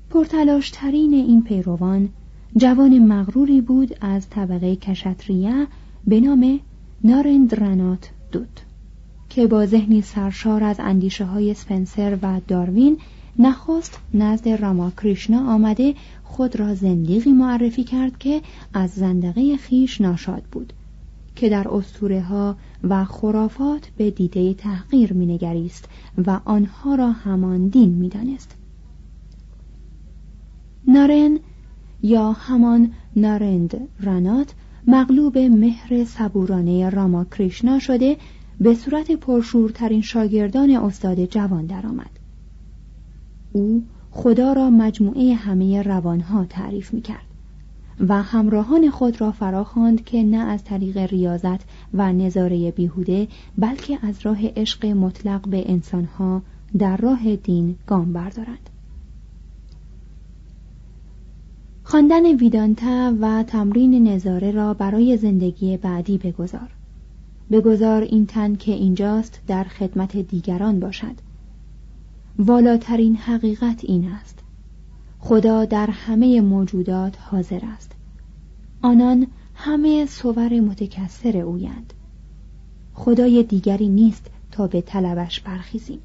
پرتلاشترین 0.10 1.14
این 1.14 1.44
پیروان 1.44 2.10
جوان 2.58 3.00
مغروری 3.00 3.62
بود 3.62 3.98
از 4.02 4.30
طبقه 4.30 4.76
کشتریه 4.76 5.68
به 6.08 6.20
نام 6.20 6.60
نارندرانات 7.04 8.10
دود 8.32 8.60
که 9.30 9.48
با 9.48 9.66
ذهنی 9.66 10.02
سرشار 10.02 10.64
از 10.64 10.80
اندیشه 10.80 11.26
های 11.26 11.54
سپنسر 11.54 12.18
و 12.22 12.42
داروین 12.48 12.98
نخست 13.40 14.00
نزد 14.14 14.50
راما 14.50 14.92
کریشنا 14.92 15.54
آمده 15.54 15.94
خود 16.24 16.60
را 16.60 16.76
زندیقی 16.76 17.32
معرفی 17.32 17.84
کرد 17.84 18.18
که 18.18 18.42
از 18.74 18.92
زندقه 18.92 19.58
خیش 19.58 20.02
ناشاد 20.02 20.44
بود 20.52 20.74
که 21.36 21.50
در 21.50 21.68
اسطوره 21.68 22.22
ها 22.22 22.56
و 22.84 23.06
خرافات 23.06 23.92
به 23.98 24.12
دیده 24.12 24.54
تحقیر 24.54 25.14
مینگریست 25.14 25.90
و 26.26 26.40
آنها 26.46 26.96
را 26.96 27.12
همان 27.12 27.68
دین 27.68 27.90
می‌دانست 27.90 28.56
نارن 30.88 31.40
یا 32.04 32.32
همان 32.32 32.92
نارند 33.16 33.88
رانات 34.00 34.54
مغلوب 34.88 35.38
مهر 35.38 36.06
صبورانه 36.06 36.90
راما 36.90 37.26
کریشنا 37.26 37.80
شده 37.80 38.18
به 38.62 38.74
صورت 38.74 39.12
پرشورترین 39.12 40.02
شاگردان 40.02 40.70
استاد 40.70 41.26
جوان 41.26 41.66
درآمد. 41.66 42.25
او 43.56 43.84
خدا 44.12 44.54
را 44.54 44.70
مجموعه 44.70 45.34
همه 45.34 45.82
روانها 45.82 46.46
تعریف 46.46 46.94
می 46.94 47.02
کرد 47.02 47.26
و 48.00 48.22
همراهان 48.22 48.90
خود 48.90 49.22
را 49.22 49.32
فراخواند 49.32 50.04
که 50.04 50.24
نه 50.24 50.38
از 50.38 50.64
طریق 50.64 50.98
ریاضت 50.98 51.60
و 51.94 52.14
نظاره 52.14 52.72
بیهوده 52.72 53.28
بلکه 53.58 54.00
از 54.02 54.26
راه 54.26 54.40
عشق 54.48 54.86
مطلق 54.86 55.48
به 55.48 55.72
انسانها 55.72 56.42
در 56.78 56.98
راه 56.98 57.36
دین 57.36 57.76
گام 57.88 58.14
بردارند. 58.14 58.70
خواندن 61.84 62.26
ویدانتا 62.26 63.14
و 63.22 63.44
تمرین 63.44 64.08
نظاره 64.08 64.52
را 64.52 64.74
برای 64.74 65.18
زندگی 65.18 65.78
بعدی 65.78 66.18
بگذار 66.18 66.70
بگذار 67.52 68.02
این 68.02 68.26
تن 68.26 68.56
که 68.56 68.72
اینجاست 68.72 69.42
در 69.48 69.64
خدمت 69.64 70.18
دیگران 70.18 70.80
باشد 70.80 71.25
والاترین 72.40 73.16
حقیقت 73.16 73.80
این 73.84 74.12
است. 74.12 74.40
خدا 75.20 75.66
در 75.66 75.90
همه 75.90 76.42
موجودات 76.42 77.18
حاضر 77.20 77.62
است. 77.64 77.92
آنان 78.82 79.28
همه 79.56 80.06
صور 80.06 80.60
متکثر 80.60 81.38
اویند. 81.38 81.94
خدای 82.94 83.44
دیگری 83.44 83.90
نیست 83.90 84.32
تا 84.52 84.68
به 84.68 84.82
طلبش 84.82 85.40
برخیزیم. 85.40 86.00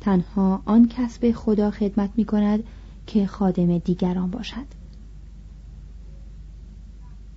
تنها 0.00 0.62
آن 0.64 0.88
کس 0.88 1.18
به 1.18 1.32
خدا 1.32 1.70
خدمت 1.70 2.10
می 2.16 2.24
کند 2.24 2.64
که 3.06 3.26
خادم 3.26 3.78
دیگران 3.78 4.30
باشد. 4.30 4.66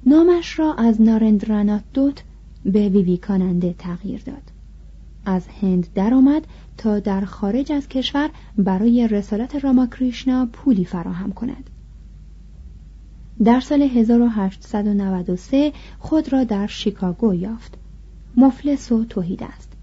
نامش 0.06 0.60
را 0.60 0.74
از 0.74 1.02
نارندرانات 1.02 1.84
دوت 1.94 2.24
به 2.66 2.90
ویویکاننده 2.90 3.76
تغییر 3.78 4.22
داد. 4.22 4.53
از 5.26 5.48
هند 5.62 5.88
درآمد 5.96 6.48
تا 6.78 7.00
در 7.00 7.26
خارج 7.26 7.72
از 7.72 7.88
کشور 7.88 8.30
برای 8.58 9.08
رسالت 9.08 9.56
راماکریشنا 9.56 10.50
پولی 10.54 10.86
فراهم 10.86 11.32
کند. 11.32 11.70
در 13.44 13.60
سال 13.60 13.82
1893 13.82 15.74
خود 16.00 16.34
را 16.34 16.44
در 16.44 16.68
شیکاگو 16.68 17.34
یافت. 17.34 17.78
مفلس 18.38 18.92
و 18.92 19.06
توحید 19.06 19.44
است. 19.44 19.74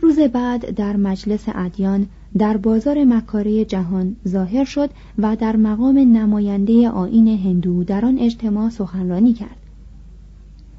روز 0.00 0.18
بعد 0.18 0.70
در 0.70 0.96
مجلس 0.96 1.44
ادیان 1.54 2.06
در 2.38 2.56
بازار 2.56 3.04
مکاره 3.04 3.64
جهان 3.64 4.16
ظاهر 4.28 4.64
شد 4.64 4.90
و 5.18 5.36
در 5.36 5.56
مقام 5.56 5.98
نماینده 5.98 6.88
آین 6.88 7.28
هندو 7.28 7.84
در 7.84 8.04
آن 8.04 8.18
اجتماع 8.18 8.70
سخنرانی 8.70 9.32
کرد. 9.32 9.56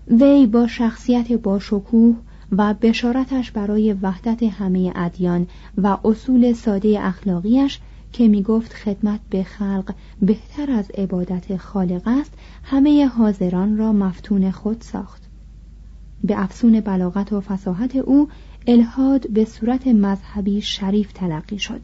وی 0.08 0.48
با 0.48 0.67
شخصیت 0.67 1.32
باشکوه 1.32 2.15
و 2.51 2.73
بشارتش 2.73 3.51
برای 3.51 3.93
وحدت 3.93 4.43
همه 4.43 4.91
ادیان 4.95 5.47
و 5.77 5.97
اصول 6.05 6.53
ساده 6.53 6.97
اخلاقیش 7.01 7.79
که 8.13 8.27
می 8.27 8.43
گفت 8.43 8.73
خدمت 8.73 9.19
به 9.29 9.43
خلق 9.43 9.93
بهتر 10.21 10.71
از 10.71 10.91
عبادت 10.91 11.57
خالق 11.57 12.01
است 12.05 12.33
همه 12.63 13.05
حاضران 13.05 13.77
را 13.77 13.93
مفتون 13.93 14.51
خود 14.51 14.81
ساخت. 14.81 15.21
به 16.23 16.43
افسون 16.43 16.79
بلاغت 16.79 17.33
و 17.33 17.41
فساحت 17.41 17.95
او 17.95 18.29
الهاد 18.67 19.29
به 19.29 19.45
صورت 19.45 19.88
مذهبی 19.88 20.62
شریف 20.62 21.12
تلقی 21.13 21.60
شد. 21.60 21.81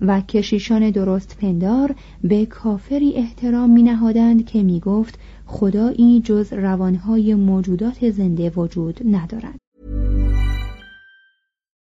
و 0.00 0.20
کشیشان 0.20 0.90
درست 0.90 1.36
پندار 1.40 1.94
به 2.24 2.46
کافری 2.46 3.14
احترام 3.16 3.70
می 3.70 3.82
نهادند 3.82 4.46
که 4.46 4.62
می 4.62 4.80
گفت 4.80 5.18
خدایی 5.46 6.20
جز 6.20 6.52
روانهای 6.52 7.34
موجودات 7.34 8.10
زنده 8.10 8.50
وجود 8.50 9.00
ندارد. 9.04 9.58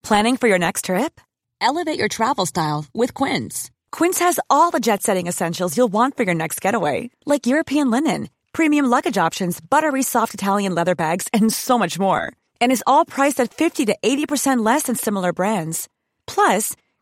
Planning 0.06 0.36
for 0.36 0.48
your 0.48 0.58
next 0.58 0.86
trip? 0.86 1.20
Elevate 1.60 1.98
your 1.98 2.08
travel 2.08 2.46
style 2.46 2.84
with 3.00 3.14
Quince. 3.14 3.70
Quince 3.92 4.18
has 4.26 4.40
all 4.54 4.70
the 4.72 4.80
jet-setting 4.80 5.26
essentials 5.28 5.76
you'll 5.76 5.92
want 5.98 6.16
for 6.16 6.24
your 6.24 6.34
next 6.34 6.60
getaway, 6.60 7.10
like 7.32 7.46
European 7.46 7.90
linen, 7.90 8.20
premium 8.52 8.86
luggage 8.86 9.18
options, 9.26 9.60
buttery 9.60 10.02
soft 10.02 10.32
Italian 10.34 10.74
leather 10.74 10.96
bags, 11.04 11.28
and 11.32 11.52
so 11.52 11.78
much 11.78 11.98
more. 12.06 12.32
And 12.60 12.72
is 12.72 12.84
all 12.86 13.04
priced 13.04 13.38
at 13.44 13.54
50 13.54 13.86
to 13.86 13.96
80% 14.02 14.64
less 14.64 14.84
than 14.84 14.96
similar 14.96 15.32
brands. 15.32 15.88
Plus, 16.26 16.74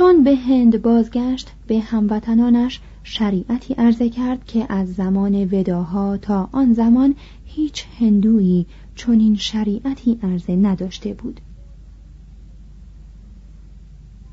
چون 0.00 0.24
به 0.24 0.36
هند 0.36 0.82
بازگشت 0.82 1.50
به 1.66 1.80
هموطنانش 1.80 2.80
شریعتی 3.04 3.74
عرضه 3.74 4.08
کرد 4.08 4.44
که 4.44 4.66
از 4.72 4.94
زمان 4.94 5.44
وداها 5.52 6.16
تا 6.16 6.48
آن 6.52 6.72
زمان 6.72 7.14
هیچ 7.44 7.86
هندویی 7.98 8.66
چنین 8.94 9.36
شریعتی 9.36 10.18
عرضه 10.22 10.56
نداشته 10.56 11.14
بود. 11.14 11.40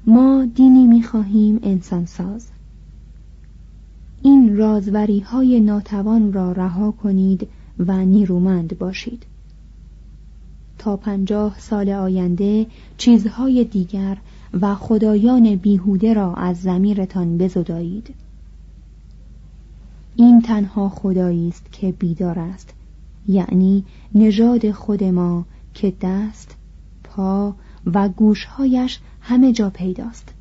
ما 0.06 0.46
دینی 0.56 0.88
می‌خواهیم 0.88 1.60
انسان 1.64 2.06
ساز. 2.06 2.48
این 4.22 4.58
رازوری 4.58 5.20
های 5.20 5.60
ناتوان 5.60 6.34
را 6.34 6.52
رها 6.52 6.92
کنید 6.92 7.48
و 7.80 8.06
نیرومند 8.06 8.78
باشید. 8.78 9.26
تا 10.78 10.98
پنجاه 10.98 11.60
سال 11.60 11.90
آینده 11.90 12.66
چیزهای 12.98 13.64
دیگر 13.64 14.18
و 14.62 14.76
خدایان 14.76 15.56
بیهوده 15.56 16.14
را 16.14 16.34
از 16.34 16.62
زمیرتان 16.62 17.38
بزدایید. 17.38 18.16
این 20.16 20.42
تنها 20.42 20.90
خدایی 20.90 21.48
است 21.48 21.72
که 21.72 21.92
بیدار 21.92 22.40
است 22.40 22.74
یعنی 23.28 23.84
نژاد 24.16 24.72
خود 24.72 25.04
ما 25.04 25.46
که 25.74 25.94
دست 26.02 26.56
پا 27.04 27.56
و 27.86 28.10
گوشهایش 28.10 29.00
همه 29.22 29.54
جا 29.54 29.70
پیداست. 29.70 30.34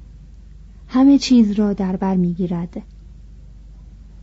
همه 0.88 1.18
چیز 1.18 1.52
را 1.52 1.72
در 1.72 1.96
بر 1.96 2.16
می‌گیرد. 2.16 2.82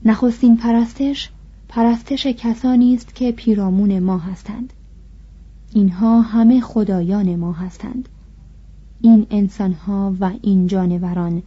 نخستین 0.06 0.58
پرستش 0.58 1.30
پرستش 1.69 2.26
کسانی 2.26 2.96
است 2.96 3.15
که 3.15 3.32
پیرامون 3.32 4.00
ما 4.00 4.17
هستند. 4.17 4.74
اینها 5.74 6.22
همه 6.22 6.62
خدایان 6.62 7.36
ما 7.36 7.52
هستند. 7.52 8.10
این 9.04 9.28
انسانها 9.30 10.16
و 10.20 10.32
این 10.42 10.68
جانوران. 10.68 11.44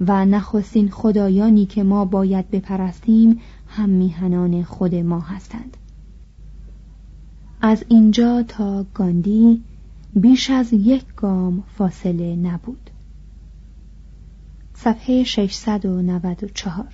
و 0.00 0.24
نخستین 0.24 0.90
خدایانی 0.90 1.66
که 1.66 1.82
ما 1.82 2.04
باید 2.04 2.50
بپرستیم 2.50 3.40
هم 3.68 3.88
میهنان 3.88 4.62
خود 4.62 4.94
ما 4.94 5.20
هستند. 5.20 5.76
از 7.60 7.84
اینجا 7.88 8.42
تا 8.42 8.86
گاندی 8.94 9.62
بیش 10.14 10.50
از 10.50 10.72
یک 10.72 11.04
گام 11.16 11.62
فاصله 11.76 12.36
نبود. 12.36 12.90
صفحه 14.74 15.24
694 15.24 16.84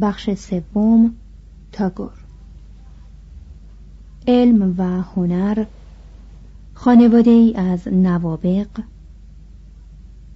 بخش 0.00 0.30
سوم 0.34 1.14
تاگور. 1.72 2.12
علم 4.26 4.74
و 4.78 4.82
هنر 4.84 5.64
خانواده 6.74 7.30
ای 7.30 7.54
از 7.54 7.88
نوابق 7.88 8.68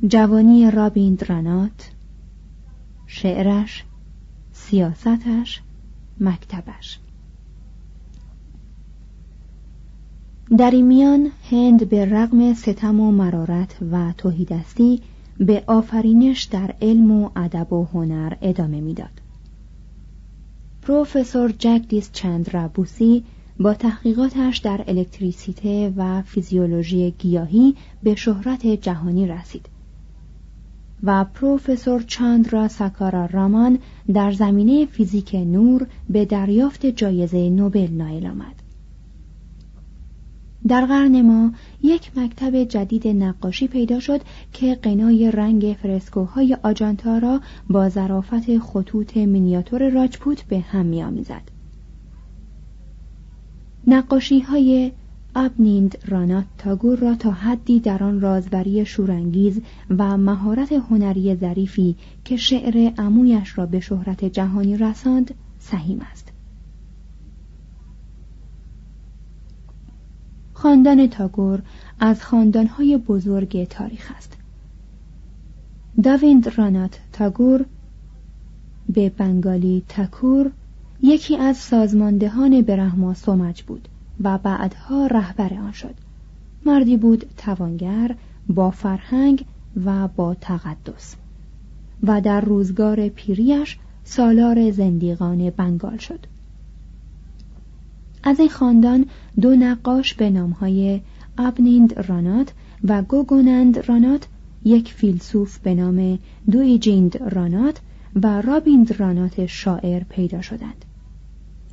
جوانی 0.06 0.70
رانات 1.30 1.90
شعرش 3.06 3.84
سیاستش 4.52 5.62
مکتبش 6.20 7.00
در 10.58 10.70
این 10.70 10.86
میان 10.86 11.30
هند 11.50 11.88
به 11.88 12.04
رغم 12.04 12.54
ستم 12.54 13.00
و 13.00 13.12
مرارت 13.12 13.76
و 13.92 14.12
توهیدستی 14.12 15.02
به 15.38 15.64
آفرینش 15.66 16.42
در 16.42 16.74
علم 16.82 17.10
و 17.10 17.30
ادب 17.36 17.72
و 17.72 17.84
هنر 17.84 18.32
ادامه 18.42 18.80
می‌داد. 18.80 19.20
پروفسور 20.82 21.54
جگدیس 21.58 22.10
چندرابوسی 22.12 23.24
با 23.60 23.74
تحقیقاتش 23.74 24.58
در 24.58 24.84
الکتریسیته 24.86 25.92
و 25.96 26.22
فیزیولوژی 26.22 27.10
گیاهی 27.18 27.74
به 28.02 28.14
شهرت 28.14 28.66
جهانی 28.66 29.26
رسید 29.26 29.68
و 31.02 31.24
پروفسور 31.24 32.02
چاندرا 32.02 32.68
ساکارا 32.68 33.26
رامان 33.26 33.78
در 34.14 34.32
زمینه 34.32 34.86
فیزیک 34.86 35.34
نور 35.34 35.86
به 36.10 36.24
دریافت 36.24 36.86
جایزه 36.86 37.50
نوبل 37.50 37.90
نایل 37.90 38.26
آمد 38.26 38.62
در 40.68 40.86
قرن 40.86 41.22
ما 41.22 41.52
یک 41.82 42.10
مکتب 42.16 42.64
جدید 42.64 43.08
نقاشی 43.08 43.68
پیدا 43.68 44.00
شد 44.00 44.20
که 44.52 44.74
قنای 44.74 45.30
رنگ 45.30 45.76
فرسکوهای 45.82 46.56
آجانتا 46.62 47.18
را 47.18 47.40
با 47.70 47.88
ظرافت 47.88 48.58
خطوط 48.58 49.16
مینیاتور 49.16 49.90
راجپوت 49.90 50.42
به 50.42 50.58
هم 50.58 50.86
میآمیزد. 50.86 51.55
نقاشی 53.86 54.40
های 54.40 54.92
ابنیند 55.34 55.98
رانات 56.08 56.44
تاگور 56.58 56.98
را 56.98 57.14
تا 57.14 57.30
حدی 57.30 57.80
در 57.80 58.02
آن 58.02 58.20
رازبری 58.20 58.86
شورانگیز 58.86 59.60
و 59.98 60.16
مهارت 60.16 60.72
هنری 60.72 61.36
ظریفی 61.36 61.96
که 62.24 62.36
شعر 62.36 62.92
عمویش 62.98 63.58
را 63.58 63.66
به 63.66 63.80
شهرت 63.80 64.24
جهانی 64.24 64.76
رساند 64.76 65.34
سهیم 65.58 66.00
است. 66.12 66.32
خاندان 70.52 71.06
تاگور 71.06 71.62
از 72.00 72.22
خاندانهای 72.22 72.96
بزرگ 72.96 73.64
تاریخ 73.64 74.12
است. 74.16 74.36
داویند 76.02 76.58
رانات 76.58 77.00
تاگور 77.12 77.64
به 78.88 79.10
بنگالی 79.10 79.84
تکور 79.88 80.50
یکی 81.02 81.36
از 81.36 81.56
سازماندهان 81.56 82.62
برهما 82.62 83.14
سومج 83.14 83.62
بود 83.62 83.88
و 84.20 84.38
بعدها 84.38 85.06
رهبر 85.06 85.54
آن 85.54 85.72
شد. 85.72 85.94
مردی 86.66 86.96
بود 86.96 87.24
توانگر 87.36 88.14
با 88.48 88.70
فرهنگ 88.70 89.44
و 89.84 90.08
با 90.08 90.34
تقدس. 90.34 91.16
و 92.02 92.20
در 92.20 92.40
روزگار 92.40 93.08
پیریش 93.08 93.78
سالار 94.04 94.70
زندیقان 94.70 95.50
بنگال 95.50 95.96
شد. 95.96 96.26
از 98.22 98.40
این 98.40 98.48
خاندان 98.48 99.06
دو 99.40 99.56
نقاش 99.56 100.14
به 100.14 100.30
نامهای 100.30 101.00
ابنیند 101.38 102.00
رانات 102.08 102.52
و 102.84 103.02
گوگونند 103.02 103.78
رانات 103.78 104.28
یک 104.64 104.92
فیلسوف 104.92 105.58
به 105.58 105.74
نام 105.74 106.18
دویجیند 106.50 107.16
رانات 107.16 107.80
و 108.22 108.42
رابیند 108.42 109.00
رانات 109.00 109.46
شاعر 109.46 110.02
پیدا 110.04 110.42
شدند. 110.42 110.85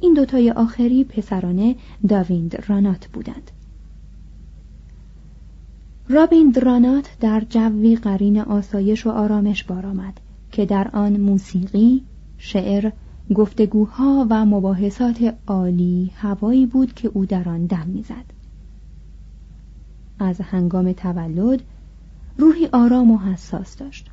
این 0.04 0.14
دوتای 0.14 0.52
آخری 0.52 1.04
پسران 1.04 1.76
داویند 2.10 2.64
رانات 2.68 3.08
بودند. 3.08 3.52
رابیند 6.10 6.60
رانات 6.60 7.18
در 7.20 7.44
جوی 7.50 7.96
قرین 7.96 8.40
آسایش 8.40 9.08
و 9.08 9.10
آرامش 9.10 9.64
بار 9.64 9.86
آمد 9.86 10.20
که 10.52 10.66
در 10.66 10.88
آن 10.94 11.18
موسیقی، 11.18 12.04
شعر، 12.38 12.92
گفتگوها 13.36 14.28
و 14.30 14.46
مباحثات 14.46 15.36
عالی 15.48 16.12
هوایی 16.16 16.66
بود 16.66 16.94
که 16.94 17.12
او 17.14 17.26
در 17.26 17.50
آن 17.50 17.66
دم 17.66 17.88
می‌زد. 17.88 18.26
از 20.20 20.42
هنگام 20.42 20.94
تولد 20.94 21.62
روحی 22.38 22.68
آرام 22.74 23.12
و 23.12 23.18
حساس 23.18 23.78
داشت. 23.78 24.13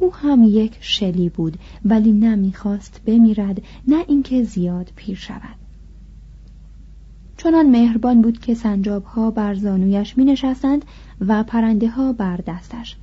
او 0.00 0.14
هم 0.14 0.42
یک 0.42 0.76
شلی 0.80 1.28
بود 1.28 1.58
ولی 1.84 2.12
نمی‌خواست 2.12 3.00
بمیرد 3.06 3.62
نه 3.88 4.04
اینکه 4.08 4.42
زیاد 4.42 4.92
پیر 4.96 5.16
شود 5.16 5.60
چنان 7.36 7.70
مهربان 7.70 8.22
بود 8.22 8.38
که 8.38 8.54
سنجاب 8.54 9.04
ها 9.04 9.30
بر 9.30 9.54
زانویش 9.54 10.18
می 10.18 10.24
نشستند 10.24 10.84
و 11.20 11.42
پرنده 11.42 11.88
ها 11.88 12.12
بر 12.12 12.36
دستش 12.36 12.96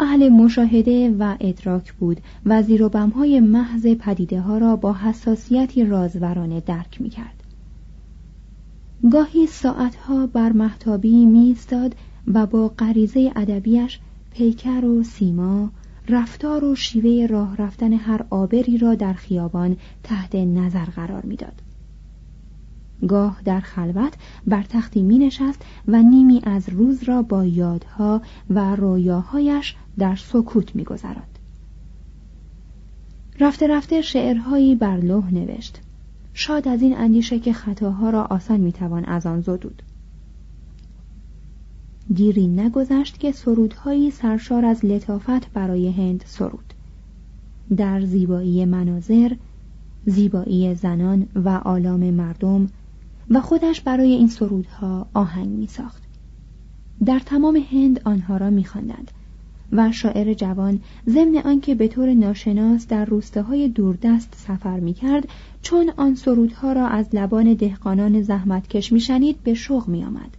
اهل 0.00 0.28
مشاهده 0.28 1.10
و 1.18 1.36
ادراک 1.40 1.92
بود 1.92 2.20
و 2.46 2.62
زیر 2.62 2.82
و 2.82 2.88
بمهای 2.88 3.40
محض 3.40 3.86
پدیده 3.86 4.40
ها 4.40 4.58
را 4.58 4.76
با 4.76 4.92
حساسیتی 4.92 5.84
رازورانه 5.84 6.60
درک 6.60 7.00
می 7.00 7.10
کرد. 7.10 7.44
گاهی 9.12 9.46
ساعتها 9.46 10.26
بر 10.26 10.52
محتابی 10.52 11.24
میستاد 11.24 11.94
و 12.26 12.46
با 12.46 12.68
غریزه 12.68 13.32
ادبیش 13.36 14.00
پیکر 14.30 14.84
و 14.84 15.02
سیما 15.02 15.70
رفتار 16.08 16.64
و 16.64 16.74
شیوه 16.74 17.26
راه 17.26 17.56
رفتن 17.56 17.92
هر 17.92 18.24
آبری 18.30 18.78
را 18.78 18.94
در 18.94 19.12
خیابان 19.12 19.76
تحت 20.02 20.34
نظر 20.34 20.84
قرار 20.84 21.26
می‌داد. 21.26 21.62
گاه 23.08 23.40
در 23.44 23.60
خلوت 23.60 24.14
بر 24.46 24.62
تختی 24.62 25.02
می 25.02 25.18
نشست 25.18 25.64
و 25.88 26.02
نیمی 26.02 26.40
از 26.44 26.68
روز 26.68 27.02
را 27.02 27.22
با 27.22 27.44
یادها 27.44 28.22
و 28.50 28.76
رویاهایش 28.76 29.76
در 29.98 30.16
سکوت 30.16 30.76
می 30.76 30.84
گذرد. 30.84 31.38
رفته 33.40 33.66
رفته 33.66 34.02
شعرهایی 34.02 34.74
بر 34.74 34.96
لوح 34.96 35.34
نوشت 35.34 35.80
شاد 36.34 36.68
از 36.68 36.82
این 36.82 36.96
اندیشه 36.96 37.38
که 37.38 37.52
خطاها 37.52 38.10
را 38.10 38.24
آسان 38.24 38.60
می‌توان 38.60 39.04
از 39.04 39.26
آن 39.26 39.40
زدود 39.40 39.82
دیری 42.14 42.48
نگذشت 42.48 43.18
که 43.18 43.32
سرودهایی 43.32 44.10
سرشار 44.10 44.64
از 44.64 44.84
لطافت 44.84 45.52
برای 45.52 45.90
هند 45.90 46.24
سرود 46.26 46.74
در 47.76 48.00
زیبایی 48.00 48.64
مناظر 48.64 49.32
زیبایی 50.06 50.74
زنان 50.74 51.26
و 51.34 51.48
آلام 51.48 52.10
مردم 52.10 52.68
و 53.30 53.40
خودش 53.40 53.80
برای 53.80 54.12
این 54.12 54.28
سرودها 54.28 55.06
آهنگ 55.14 55.48
می 55.48 55.66
ساخت. 55.66 56.02
در 57.04 57.18
تمام 57.18 57.56
هند 57.72 58.00
آنها 58.04 58.36
را 58.36 58.50
می 58.50 58.64
خواندند 58.64 59.10
و 59.72 59.92
شاعر 59.92 60.34
جوان 60.34 60.80
ضمن 61.08 61.36
آنکه 61.36 61.74
به 61.74 61.88
طور 61.88 62.14
ناشناس 62.14 62.86
در 62.86 63.04
روستاهای 63.04 63.68
دوردست 63.68 64.34
سفر 64.36 64.80
می 64.80 64.94
کرد 64.94 65.28
چون 65.62 65.92
آن 65.96 66.14
سرودها 66.14 66.72
را 66.72 66.86
از 66.86 67.06
لبان 67.12 67.54
دهقانان 67.54 68.22
زحمتکش 68.22 68.92
می 68.92 69.00
شنید 69.00 69.42
به 69.42 69.54
شوق 69.54 69.88
می 69.88 70.04
آمد. 70.04 70.36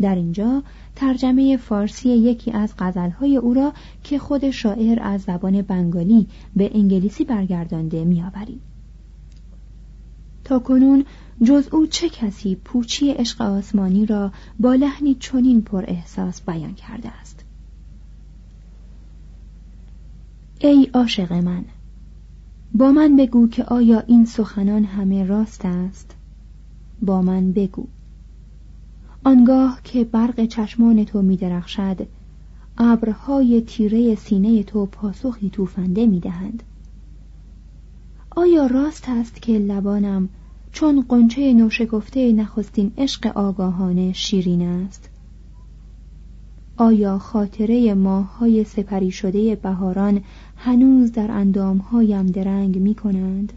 در 0.00 0.14
اینجا 0.14 0.62
ترجمه 0.96 1.56
فارسی 1.56 2.08
یکی 2.08 2.52
از 2.52 2.74
غزلهای 2.78 3.36
او 3.36 3.54
را 3.54 3.72
که 4.04 4.18
خود 4.18 4.50
شاعر 4.50 4.98
از 5.02 5.22
زبان 5.22 5.62
بنگالی 5.62 6.26
به 6.56 6.70
انگلیسی 6.74 7.24
برگردانده 7.24 8.04
میآوریم. 8.04 8.60
تا 10.44 10.58
کنون 10.58 11.04
جز 11.44 11.68
او 11.72 11.86
چه 11.86 12.08
کسی 12.08 12.54
پوچی 12.54 13.10
عشق 13.10 13.42
آسمانی 13.42 14.06
را 14.06 14.32
با 14.58 14.74
لحنی 14.74 15.14
چنین 15.14 15.62
پر 15.62 15.84
احساس 15.88 16.42
بیان 16.42 16.74
کرده 16.74 17.08
است؟ 17.08 17.44
ای 20.60 20.90
عاشق 20.94 21.32
من 21.32 21.64
با 22.74 22.92
من 22.92 23.16
بگو 23.16 23.48
که 23.48 23.64
آیا 23.64 24.00
این 24.00 24.24
سخنان 24.24 24.84
همه 24.84 25.24
راست 25.24 25.64
است؟ 25.64 26.14
با 27.02 27.22
من 27.22 27.52
بگو. 27.52 27.86
آنگاه 29.24 29.80
که 29.84 30.04
برق 30.04 30.46
چشمان 30.46 31.04
تو 31.04 31.22
می 31.22 31.36
درخشد 31.36 32.06
ابرهای 32.78 33.60
تیره 33.60 34.14
سینه 34.14 34.62
تو 34.62 34.86
پاسخی 34.86 35.50
توفنده 35.50 36.06
می 36.06 36.20
دهند. 36.20 36.62
آیا 38.30 38.66
راست 38.66 39.08
است 39.08 39.42
که 39.42 39.52
لبانم 39.52 40.28
چون 40.72 41.04
قنچه 41.08 41.52
نوشگفته 41.52 42.32
نخستین 42.32 42.92
عشق 42.98 43.26
آگاهانه 43.26 44.12
شیرین 44.12 44.62
است 44.62 45.10
آیا 46.76 47.18
خاطره 47.18 47.94
ماههای 47.94 48.64
سپری 48.64 49.10
شده 49.10 49.54
بهاران 49.54 50.20
هنوز 50.56 51.12
در 51.12 51.30
اندامهایم 51.30 52.26
درنگ 52.26 52.78
می 52.78 52.94
کنند؟ 52.94 53.52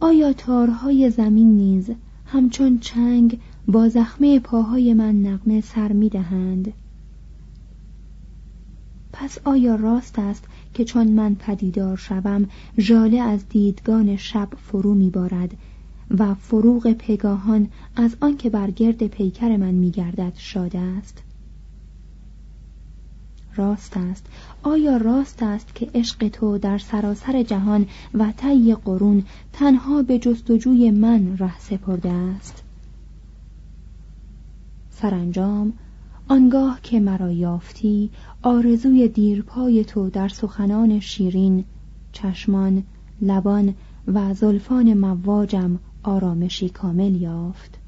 آیا 0.00 0.32
تارهای 0.32 1.10
زمین 1.10 1.56
نیز 1.56 1.90
همچون 2.32 2.78
چنگ 2.78 3.40
با 3.66 3.88
زخمه 3.88 4.40
پاهای 4.40 4.94
من 4.94 5.22
نغمه 5.22 5.60
سر 5.60 5.92
می 5.92 6.08
دهند؟ 6.08 6.72
پس 9.12 9.38
آیا 9.44 9.74
راست 9.74 10.18
است 10.18 10.44
که 10.74 10.84
چون 10.84 11.08
من 11.08 11.34
پدیدار 11.34 11.96
شوم 11.96 12.48
ژاله 12.78 13.20
از 13.20 13.48
دیدگان 13.48 14.16
شب 14.16 14.48
فرو 14.56 14.94
میبارد 14.94 15.56
و 16.18 16.34
فروغ 16.34 16.92
پگاهان 16.92 17.68
از 17.96 18.16
آنکه 18.20 18.50
بر 18.50 18.70
گرد 18.70 19.06
پیکر 19.06 19.56
من 19.56 19.74
میگردد 19.74 20.32
شاد 20.36 20.76
است 20.76 21.22
راست 23.56 23.96
است 23.96 24.26
آیا 24.64 24.96
راست 24.96 25.42
است 25.42 25.74
که 25.74 25.90
عشق 25.94 26.28
تو 26.28 26.58
در 26.58 26.78
سراسر 26.78 27.42
جهان 27.42 27.86
و 28.14 28.32
طی 28.36 28.74
قرون 28.84 29.24
تنها 29.52 30.02
به 30.02 30.18
جستجوی 30.18 30.90
من 30.90 31.36
ره 31.38 31.58
سپرده 31.58 32.10
است؟ 32.10 32.62
سرانجام 34.90 35.72
آنگاه 36.28 36.80
که 36.82 37.00
مرا 37.00 37.30
یافتی 37.30 38.10
آرزوی 38.42 39.08
دیرپای 39.08 39.84
تو 39.84 40.10
در 40.10 40.28
سخنان 40.28 41.00
شیرین 41.00 41.64
چشمان 42.12 42.82
لبان 43.22 43.74
و 44.06 44.34
زلفان 44.34 44.94
مواجم 44.94 45.78
آرامشی 46.02 46.68
کامل 46.68 47.14
یافت. 47.14 47.81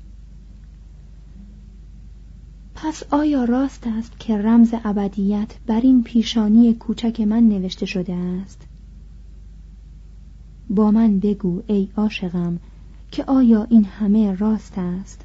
پس 2.85 3.03
آیا 3.11 3.45
راست 3.45 3.87
است 3.87 4.21
که 4.21 4.39
رمز 4.39 4.75
ابدیت 4.85 5.55
بر 5.67 5.81
این 5.81 6.03
پیشانی 6.03 6.75
کوچک 6.75 7.21
من 7.21 7.49
نوشته 7.49 7.87
شده 7.87 8.15
است؟ 8.15 8.67
با 10.71 10.91
من 10.91 11.19
بگو 11.19 11.63
ای 11.67 11.89
عاشقم 11.97 12.59
که 13.11 13.25
آیا 13.25 13.67
این 13.71 13.85
همه 13.85 14.35
راست 14.35 14.79
است؟ 14.79 15.25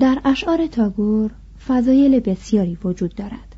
در 0.00 0.20
اشعار 0.24 0.66
تاگور 0.66 1.30
فضایل 1.66 2.20
بسیاری 2.20 2.78
وجود 2.84 3.14
دارد. 3.14 3.56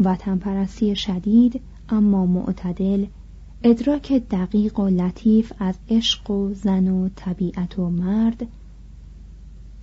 وطن 0.00 0.38
پرستی 0.38 0.96
شدید 0.96 1.60
اما 1.88 2.26
معتدل 2.26 3.06
ادراک 3.62 4.12
دقیق 4.12 4.80
و 4.80 4.88
لطیف 4.88 5.52
از 5.58 5.74
عشق 5.88 6.30
و 6.30 6.54
زن 6.54 6.88
و 6.88 7.08
طبیعت 7.16 7.78
و 7.78 7.90
مرد 7.90 8.46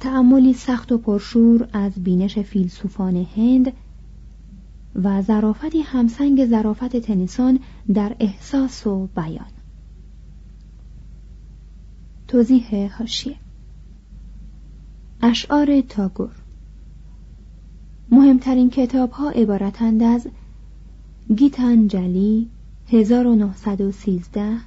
تعملی 0.01 0.53
سخت 0.53 0.91
و 0.91 0.97
پرشور 0.97 1.67
از 1.73 2.03
بینش 2.03 2.39
فیلسوفان 2.39 3.27
هند 3.35 3.73
و 4.95 5.21
ظرافتی 5.21 5.81
همسنگ 5.81 6.45
ظرافت 6.45 6.97
تنیسون 6.97 7.59
در 7.93 8.15
احساس 8.19 8.87
و 8.87 9.07
بیان. 9.15 9.51
توضیح 12.27 12.93
هاشیه 12.97 13.35
اشعار 15.21 15.81
تاگور. 15.81 16.31
مهمترین 18.11 18.69
کتاب 18.69 19.11
ها 19.11 19.29
عبارتند 19.29 20.03
از 20.03 20.27
گیتانجلی 21.35 22.49
1913 22.87 24.57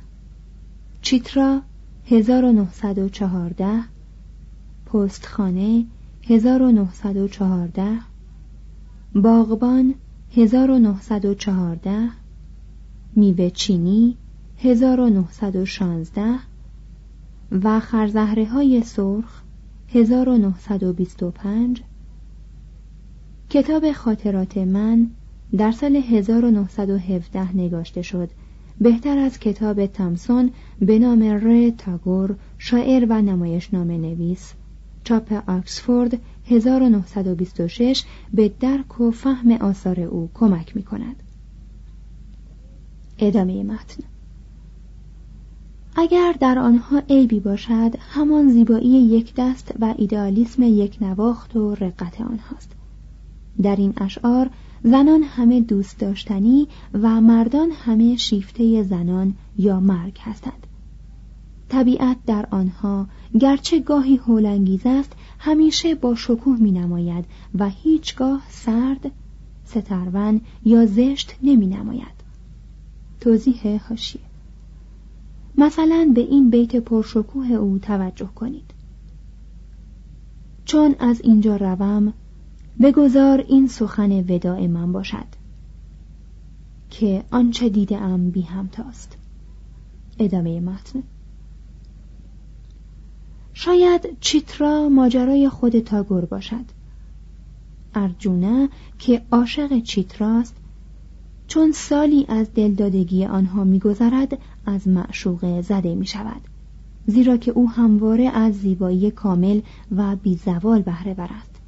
چیترا 1.02 1.62
1914 2.06 3.93
پستخانه 4.94 5.84
1914 6.28 7.98
باغبان 9.14 9.94
1914 10.36 12.08
میوه 13.16 13.50
چینی 13.50 14.16
1916 14.58 16.38
و 17.52 17.80
خرزهره 17.80 18.44
های 18.44 18.82
سرخ 18.82 19.42
1925 19.88 21.82
کتاب 23.50 23.92
خاطرات 23.92 24.58
من 24.58 25.10
در 25.56 25.72
سال 25.72 25.96
1917 25.96 27.56
نگاشته 27.56 28.02
شد. 28.02 28.30
بهتر 28.80 29.18
از 29.18 29.38
کتاب 29.38 29.86
تامسون 29.86 30.50
به 30.80 30.98
نام 30.98 31.22
ر 31.22 31.70
تاگور 31.70 32.36
شاعر 32.58 33.06
و 33.08 33.22
نمایشنامه 33.22 33.98
نویس 33.98 34.54
چاپ 35.04 35.42
آکسفورد 35.50 36.20
1926 36.46 38.04
به 38.34 38.52
درک 38.60 39.00
و 39.00 39.10
فهم 39.10 39.52
آثار 39.52 40.00
او 40.00 40.30
کمک 40.34 40.76
می 40.76 40.82
کند. 40.82 41.16
ادامه 43.18 43.62
متن. 43.62 44.02
اگر 45.96 46.34
در 46.40 46.58
آنها 46.58 47.02
عیبی 47.10 47.40
باشد 47.40 47.94
همان 47.98 48.48
زیبایی 48.48 48.88
یک 48.88 49.34
دست 49.36 49.74
و 49.80 49.94
ایدئالیسم 49.98 50.62
یک 50.62 50.98
نواخت 51.00 51.56
و 51.56 51.74
رقت 51.74 52.20
آنهاست. 52.20 52.72
در 53.62 53.76
این 53.76 53.92
اشعار 53.96 54.50
زنان 54.84 55.22
همه 55.22 55.60
دوست 55.60 55.98
داشتنی 55.98 56.68
و 56.94 57.20
مردان 57.20 57.70
همه 57.70 58.16
شیفته 58.16 58.82
زنان 58.82 59.34
یا 59.58 59.80
مرگ 59.80 60.18
هستند. 60.20 60.66
طبیعت 61.74 62.16
در 62.26 62.48
آنها 62.50 63.06
گرچه 63.40 63.80
گاهی 63.80 64.16
هولانگیز 64.16 64.80
است 64.84 65.12
همیشه 65.38 65.94
با 65.94 66.14
شکوه 66.14 66.58
می 66.60 66.72
نماید 66.72 67.24
و 67.58 67.68
هیچگاه 67.68 68.42
سرد 68.48 69.10
سترون 69.64 70.40
یا 70.64 70.86
زشت 70.86 71.34
نمی 71.42 71.66
نماید 71.66 72.24
توضیح 73.20 73.80
هاشیه. 73.88 74.20
مثلا 75.58 76.12
به 76.14 76.20
این 76.20 76.50
بیت 76.50 76.76
پرشکوه 76.76 77.52
او 77.52 77.78
توجه 77.78 78.28
کنید. 78.34 78.70
چون 80.64 80.94
از 80.98 81.20
اینجا 81.20 81.56
روم 81.56 82.12
بگذار 82.82 83.44
این 83.48 83.66
سخن 83.66 84.12
وداع 84.12 84.66
من 84.66 84.92
باشد 84.92 85.26
که 86.90 87.24
آنچه 87.30 87.68
دیده 87.68 87.96
ام 87.96 88.30
بی 88.30 88.42
همتاست. 88.42 89.16
ادامه 90.18 90.60
متن. 90.60 91.02
شاید 93.54 94.16
چیترا 94.20 94.88
ماجرای 94.88 95.48
خود 95.48 95.78
تاگور 95.78 96.24
باشد. 96.24 96.64
ارجونا 97.94 98.68
که 98.98 99.22
عاشق 99.32 99.82
چیتراست 99.82 100.56
چون 101.46 101.72
سالی 101.72 102.26
از 102.28 102.54
دلدادگی 102.54 103.24
آنها 103.24 103.64
میگذرد 103.64 104.38
از 104.66 104.88
معشوقه 104.88 105.62
زده 105.62 105.94
می 105.94 106.06
شود 106.06 106.40
زیرا 107.06 107.36
که 107.36 107.50
او 107.50 107.70
همواره 107.70 108.24
از 108.24 108.54
زیبایی 108.54 109.10
کامل 109.10 109.60
و 109.96 110.16
بیزوال 110.16 110.82
بهره 110.82 111.14
برد 111.14 111.58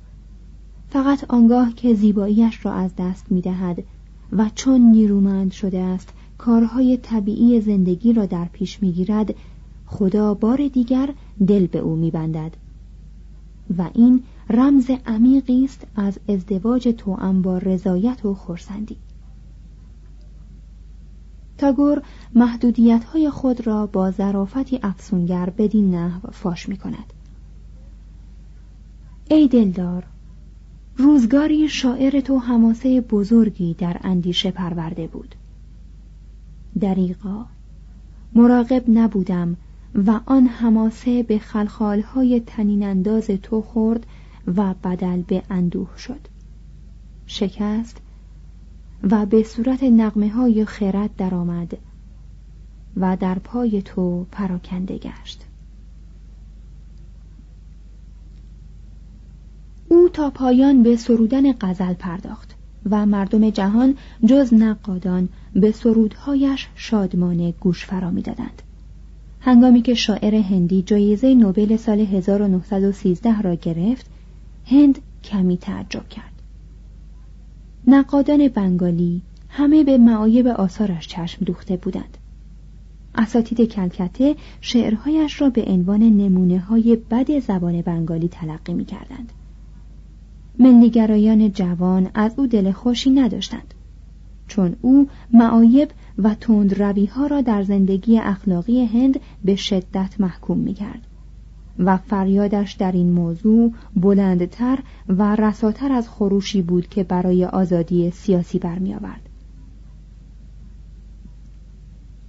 فقط 0.88 1.24
آنگاه 1.28 1.74
که 1.74 1.94
زیباییش 1.94 2.66
را 2.66 2.72
از 2.72 2.90
دست 2.98 3.32
می 3.32 3.40
دهد 3.40 3.84
و 4.32 4.50
چون 4.54 4.80
نیرومند 4.80 5.52
شده 5.52 5.78
است 5.78 6.08
کارهای 6.38 6.96
طبیعی 6.96 7.60
زندگی 7.60 8.12
را 8.12 8.26
در 8.26 8.44
پیش 8.44 8.82
می 8.82 8.92
گیرد 8.92 9.34
خدا 9.86 10.34
بار 10.34 10.68
دیگر 10.68 11.14
دل 11.46 11.66
به 11.66 11.78
او 11.78 11.96
می 11.96 12.10
بندد 12.10 12.56
و 13.78 13.90
این 13.94 14.22
رمز 14.50 14.90
عمیقی 15.06 15.64
است 15.64 15.86
از 15.96 16.18
ازدواج 16.28 16.88
توأم 16.98 17.42
با 17.42 17.58
رضایت 17.58 18.24
و 18.24 18.34
خورسندی 18.34 18.96
تاگور 21.58 22.02
محدودیت 22.34 23.04
های 23.04 23.30
خود 23.30 23.66
را 23.66 23.86
با 23.86 24.10
ظرافتی 24.10 24.80
افسونگر 24.82 25.50
بدین 25.50 25.94
نحو 25.94 26.30
فاش 26.30 26.68
می 26.68 26.76
کند 26.76 27.12
ای 29.30 29.48
دلدار 29.48 30.04
روزگاری 30.96 31.68
شاعر 31.68 32.20
تو 32.20 32.38
حماسه 32.38 33.00
بزرگی 33.00 33.74
در 33.74 34.00
اندیشه 34.04 34.50
پرورده 34.50 35.06
بود. 35.06 35.34
دریقا 36.80 37.44
مراقب 38.34 38.84
نبودم 38.88 39.56
و 39.94 40.20
آن 40.26 40.46
حماسه 40.46 41.22
به 41.22 41.38
خلخالهای 41.38 42.40
تنین 42.40 42.82
انداز 42.82 43.26
تو 43.26 43.62
خورد 43.62 44.06
و 44.56 44.74
بدل 44.74 45.22
به 45.22 45.42
اندوه 45.50 45.96
شد. 45.96 46.20
شکست 47.26 48.00
و 49.02 49.26
به 49.26 49.42
صورت 49.42 49.82
نقمه 49.82 50.28
های 50.28 50.64
خرد 50.64 51.16
درآمد 51.16 51.78
و 52.96 53.16
در 53.16 53.38
پای 53.38 53.82
تو 53.82 54.26
پراکنده 54.32 54.98
گشت. 54.98 55.46
او 59.88 60.08
تا 60.08 60.30
پایان 60.30 60.82
به 60.82 60.96
سرودن 60.96 61.52
غزل 61.52 61.94
پرداخت 61.94 62.56
و 62.90 63.06
مردم 63.06 63.50
جهان 63.50 63.94
جز 64.26 64.54
نقادان 64.54 65.28
به 65.54 65.72
سرودهایش 65.72 66.68
شادمانه 66.74 67.52
گوش 67.52 67.86
فرا 67.86 68.10
می‌دادند. 68.10 68.62
هنگامی 69.46 69.82
که 69.82 69.94
شاعر 69.94 70.34
هندی 70.34 70.82
جایزه 70.82 71.34
نوبل 71.34 71.76
سال 71.76 72.00
1913 72.00 73.40
را 73.40 73.54
گرفت 73.54 74.06
هند 74.64 74.98
کمی 75.24 75.56
تعجب 75.56 76.08
کرد. 76.08 76.32
نقادان 77.86 78.48
بنگالی 78.48 79.22
همه 79.48 79.84
به 79.84 79.98
معایب 79.98 80.46
آثارش 80.46 81.08
چشم 81.08 81.44
دوخته 81.44 81.76
بودند. 81.76 82.18
اساتید 83.14 83.60
کلکته 83.60 84.36
شعرهایش 84.60 85.40
را 85.40 85.50
به 85.50 85.64
عنوان 85.64 86.02
نمونه 86.02 86.58
های 86.58 86.96
بد 86.96 87.38
زبان 87.38 87.82
بنگالی 87.82 88.28
تلقی 88.28 88.74
می 88.74 88.84
کردند. 88.84 89.32
ملیگرایان 90.58 91.52
جوان 91.52 92.10
از 92.14 92.32
او 92.36 92.46
دل 92.46 92.72
خوشی 92.72 93.10
نداشتند. 93.10 93.74
چون 94.48 94.76
او 94.82 95.08
معایب 95.32 95.88
و 96.18 96.34
تند 96.34 96.78
ها 97.08 97.26
را 97.26 97.40
در 97.40 97.62
زندگی 97.62 98.18
اخلاقی 98.18 98.84
هند 98.84 99.20
به 99.44 99.56
شدت 99.56 100.20
محکوم 100.20 100.58
می 100.58 100.74
کرد. 100.74 101.06
و 101.78 101.96
فریادش 101.96 102.72
در 102.72 102.92
این 102.92 103.10
موضوع 103.10 103.72
بلندتر 103.96 104.78
و 105.08 105.36
رساتر 105.36 105.92
از 105.92 106.08
خروشی 106.08 106.62
بود 106.62 106.88
که 106.88 107.04
برای 107.04 107.44
آزادی 107.44 108.10
سیاسی 108.10 108.58
برمیآورد. 108.58 109.20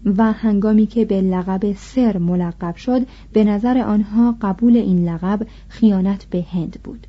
و 0.06 0.32
هنگامی 0.32 0.86
که 0.86 1.06
به 1.06 1.22
لقب 1.22 1.74
سر 1.74 2.18
ملقب 2.18 2.76
شد 2.76 3.02
به 3.34 3.44
نظر 3.44 3.78
آنها 3.78 4.36
قبول 4.42 4.78
این 4.78 5.10
لقب 5.10 5.48
خیانت 5.68 6.26
به 6.26 6.46
هند 6.52 6.78
بود. 6.84 7.08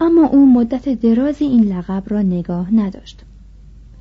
اما 0.00 0.26
او 0.26 0.52
مدت 0.52 0.88
درازی 0.88 1.44
این 1.44 1.64
لقب 1.64 2.02
را 2.06 2.22
نگاه 2.22 2.74
نداشت. 2.74 3.24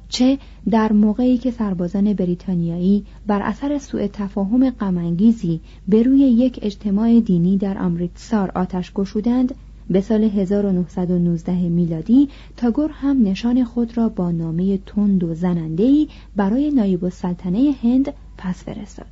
چه 0.10 0.38
در 0.70 0.93
موقعی 0.93 1.38
که 1.38 1.52
سربازان 1.52 2.13
بریتانیایی 2.13 3.06
بر 3.28 3.41
اثر 3.41 3.78
سوء 3.78 4.08
تفاهم 4.08 4.70
غمانگیزی 4.70 5.60
به 5.88 6.04
روی 6.04 6.20
یک 6.20 6.60
اجتماع 6.62 7.20
دینی 7.20 7.58
در 7.58 7.78
امریتسار 7.78 8.52
آتش 8.56 8.93
گشودند 8.93 9.56
به 9.89 10.02
سال 10.02 10.24
1919 10.24 11.70
میلادی 11.70 12.30
تاگور 12.58 12.91
هم 12.91 13.24
نشان 13.24 13.63
خود 13.63 13.98
را 13.98 14.10
با 14.10 14.32
نامه 14.32 14.78
تند 14.78 15.24
و 15.24 15.34
زنندهی 15.34 16.10
برای 16.36 16.72
نایب 16.72 17.04
السلطنه 17.04 17.76
هند 17.84 18.13
پس 18.38 18.63
فرستاد. 18.63 19.08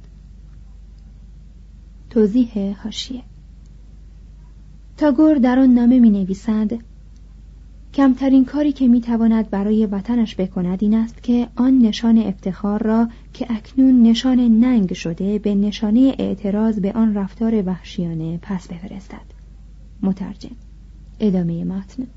توضیح 2.10 2.76
هاشیه 2.84 3.22
تاگور 4.98 5.36
در 5.36 5.60
آن 5.60 5.74
نامه 5.74 6.00
می 6.00 6.10
نویسد 6.10 6.72
کمترین 7.96 8.46
کاری 8.46 8.72
که 8.72 8.88
می‌تواند 8.88 9.50
برای 9.50 9.86
وطنش 9.86 10.36
بکند 10.36 10.80
این 10.82 10.94
است 10.94 11.24
که 11.24 11.48
آن 11.56 11.78
نشان 11.80 12.18
افتخار 12.18 12.84
را 12.84 13.08
که 13.34 13.46
اکنون 13.50 14.04
نشان 14.04 14.40
ننگ 14.40 14.94
شده 14.94 15.40
به 15.40 15.56
نشانه 15.56 16.16
اعتراض 16.20 16.80
به 16.80 16.92
آن 16.92 17.14
رفتار 17.16 17.64
وحشیانه 17.66 18.40
پس 18.42 18.68
بفرستد. 18.68 19.26
مترجم 20.02 20.56
ادامه 21.20 21.64
متن. 21.64 22.08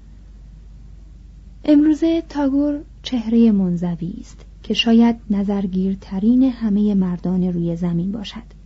امروزه 1.65 2.23
تاگور 2.29 2.81
چهره 3.03 3.53
منزوی 3.53 4.15
است 4.21 4.45
که 4.63 4.75
شاید 4.75 5.17
نظرگیرترین 5.31 6.43
همه 6.43 6.95
مردان 6.95 7.45
روی 7.45 7.77
زمین 7.77 8.13
باشد. 8.13 8.58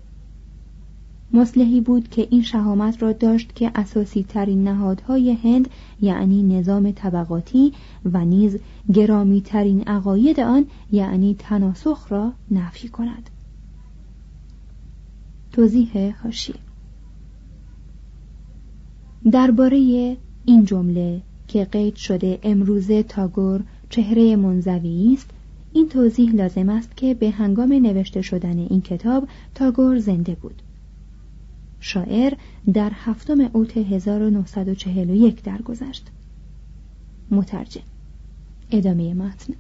مصلحی 1.33 1.81
بود 1.81 2.09
که 2.09 2.29
این 2.31 2.43
شهامت 2.43 3.03
را 3.03 3.13
داشت 3.13 3.55
که 3.55 3.71
اساسی 3.75 4.23
ترین 4.23 4.69
نهادهای 4.69 5.33
هند 5.33 5.69
یعنی 6.01 6.43
نظام 6.43 6.91
طبقاتی 6.91 7.73
و 8.05 8.25
نیز 8.25 8.59
گرامی 8.95 9.41
ترین 9.41 9.83
عقاید 9.83 10.41
آن 10.41 10.67
یعنی 10.93 11.37
تناسخ 11.39 12.13
را 12.13 12.33
نفی 12.51 12.89
کند. 12.89 13.31
توضیح 15.53 16.15
هاشی 16.23 16.55
درباره 19.31 19.77
این 20.45 20.65
جمله 20.65 21.21
که 21.49 21.65
قید 21.65 21.97
شده 21.97 22.39
امروزه 22.43 23.03
تاگور 23.03 23.61
چهره 23.91 24.37
منزوی 24.37 25.15
است 25.15 25.31
این 25.73 25.89
توضیح 25.89 26.33
لازم 26.35 26.69
است 26.69 26.97
که 26.97 27.15
به 27.15 27.31
هنگام 27.31 27.73
نوشته 27.73 28.23
شدن 28.23 28.59
این 28.59 28.81
کتاب 28.81 29.29
تاگور 29.55 29.99
زنده 29.99 30.35
بود. 30.35 30.63
شاعر 31.83 32.35
در 32.73 32.93
هفتم 32.95 33.51
اوت 33.53 33.77
1941 33.77 35.43
درگذشت. 35.43 36.07
مترجم. 37.31 37.81
ادامه 38.71 39.15
متن. 39.15 39.55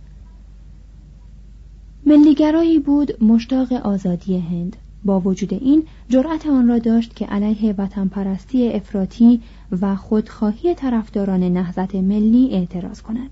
ملیگرایی 2.06 2.78
بود 2.78 3.24
مشتاق 3.24 3.72
آزادی 3.72 4.38
هند. 4.38 4.76
با 5.04 5.20
وجود 5.20 5.54
این 5.54 5.84
جرأت 6.08 6.46
آن 6.46 6.68
را 6.68 6.78
داشت 6.78 7.16
که 7.16 7.26
علیه 7.26 7.74
وطن 7.78 8.08
پرستی 8.08 8.68
افراطی 8.68 9.40
و 9.80 9.96
خودخواهی 9.96 10.74
طرفداران 10.74 11.42
نهضت 11.42 11.94
ملی 11.94 12.48
اعتراض 12.52 13.02
کند. 13.02 13.30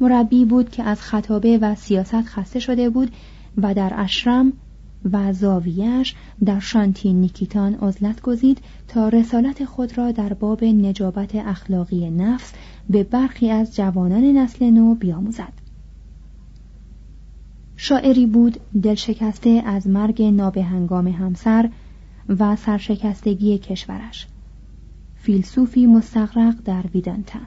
مربی 0.00 0.44
بود 0.44 0.70
که 0.70 0.82
از 0.82 1.00
خطابه 1.00 1.58
و 1.58 1.74
سیاست 1.74 2.22
خسته 2.22 2.58
شده 2.58 2.90
بود 2.90 3.10
و 3.56 3.74
در 3.74 3.92
اشرم 3.96 4.52
و 5.12 5.32
زاویش 5.32 6.14
در 6.44 6.60
شانتی 6.60 7.12
نیکیتان 7.12 7.74
عزلت 7.74 8.20
گزید 8.20 8.58
تا 8.88 9.08
رسالت 9.08 9.64
خود 9.64 9.98
را 9.98 10.12
در 10.12 10.32
باب 10.32 10.64
نجابت 10.64 11.34
اخلاقی 11.34 12.10
نفس 12.10 12.52
به 12.90 13.04
برخی 13.04 13.50
از 13.50 13.76
جوانان 13.76 14.24
نسل 14.24 14.70
نو 14.70 14.94
بیاموزد. 14.94 15.52
شاعری 17.76 18.26
بود 18.26 18.60
دلشکسته 18.82 19.62
از 19.66 19.86
مرگ 19.86 20.22
نابهنگام 20.22 21.06
همسر 21.06 21.70
و 22.28 22.56
سرشکستگی 22.56 23.58
کشورش. 23.58 24.26
فیلسوفی 25.14 25.86
مستغرق 25.86 26.54
در 26.64 26.84
ویدانتا. 26.94 27.38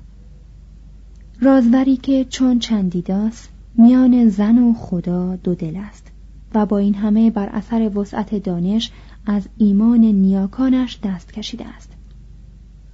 رازوری 1.41 1.97
که 1.97 2.25
چون 2.25 2.59
چندیداست 2.59 3.49
میان 3.75 4.29
زن 4.29 4.57
و 4.57 4.73
خدا 4.73 5.35
دو 5.35 5.55
دل 5.55 5.75
است. 5.75 6.11
و 6.53 6.65
با 6.65 6.77
این 6.77 6.95
همه 6.95 7.31
بر 7.31 7.49
اثر 7.49 7.97
وسعت 7.97 8.35
دانش 8.35 8.91
از 9.25 9.49
ایمان 9.57 9.99
نیاکانش 9.99 10.99
دست 11.03 11.33
کشیده 11.33 11.67
است. 11.67 11.91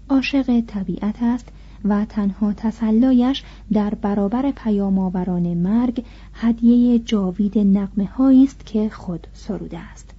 عاشق 0.09 0.61
طبیعت 0.67 1.15
است 1.21 1.49
و 1.85 2.05
تنها 2.05 2.53
تسلایش 2.53 3.43
در 3.73 3.95
برابر 3.95 4.51
پیامآوران 4.51 5.53
مرگ 5.53 6.03
هدیه 6.33 6.99
جاوید 6.99 7.57
نقمه 7.57 8.21
است 8.21 8.65
که 8.65 8.89
خود 8.89 9.27
سروده 9.33 9.79
است. 9.79 10.13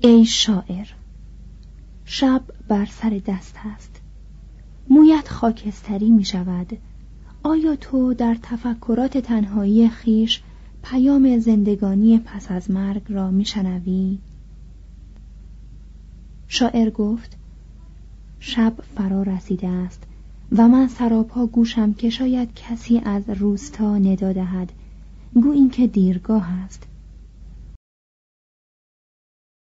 ای 0.00 0.24
شاعر 0.24 0.86
شب 2.04 2.42
بر 2.68 2.86
سر 2.86 3.20
دست 3.26 3.56
است. 3.74 4.00
مویت 4.90 5.28
خاکستری 5.28 6.10
می 6.10 6.24
شود 6.24 6.78
آیا 7.42 7.76
تو 7.76 8.14
در 8.14 8.36
تفکرات 8.42 9.18
تنهایی 9.18 9.88
خیش 9.88 10.42
پیام 10.82 11.38
زندگانی 11.38 12.18
پس 12.18 12.50
از 12.50 12.70
مرگ 12.70 13.02
را 13.08 13.30
میشنوی؟ 13.30 14.18
شاعر 16.48 16.90
گفت 16.90 17.36
شب 18.40 18.74
فرا 18.96 19.22
رسیده 19.22 19.68
است 19.68 20.02
و 20.52 20.68
من 20.68 20.88
سراپا 20.88 21.46
گوشم 21.46 21.92
که 21.92 22.10
شاید 22.10 22.54
کسی 22.54 22.98
از 23.04 23.22
روستا 23.28 23.98
ندا 23.98 24.32
دهد. 24.32 24.72
گو 25.34 25.50
اینکه 25.50 25.86
دیرگاه 25.86 26.48
است. 26.52 26.86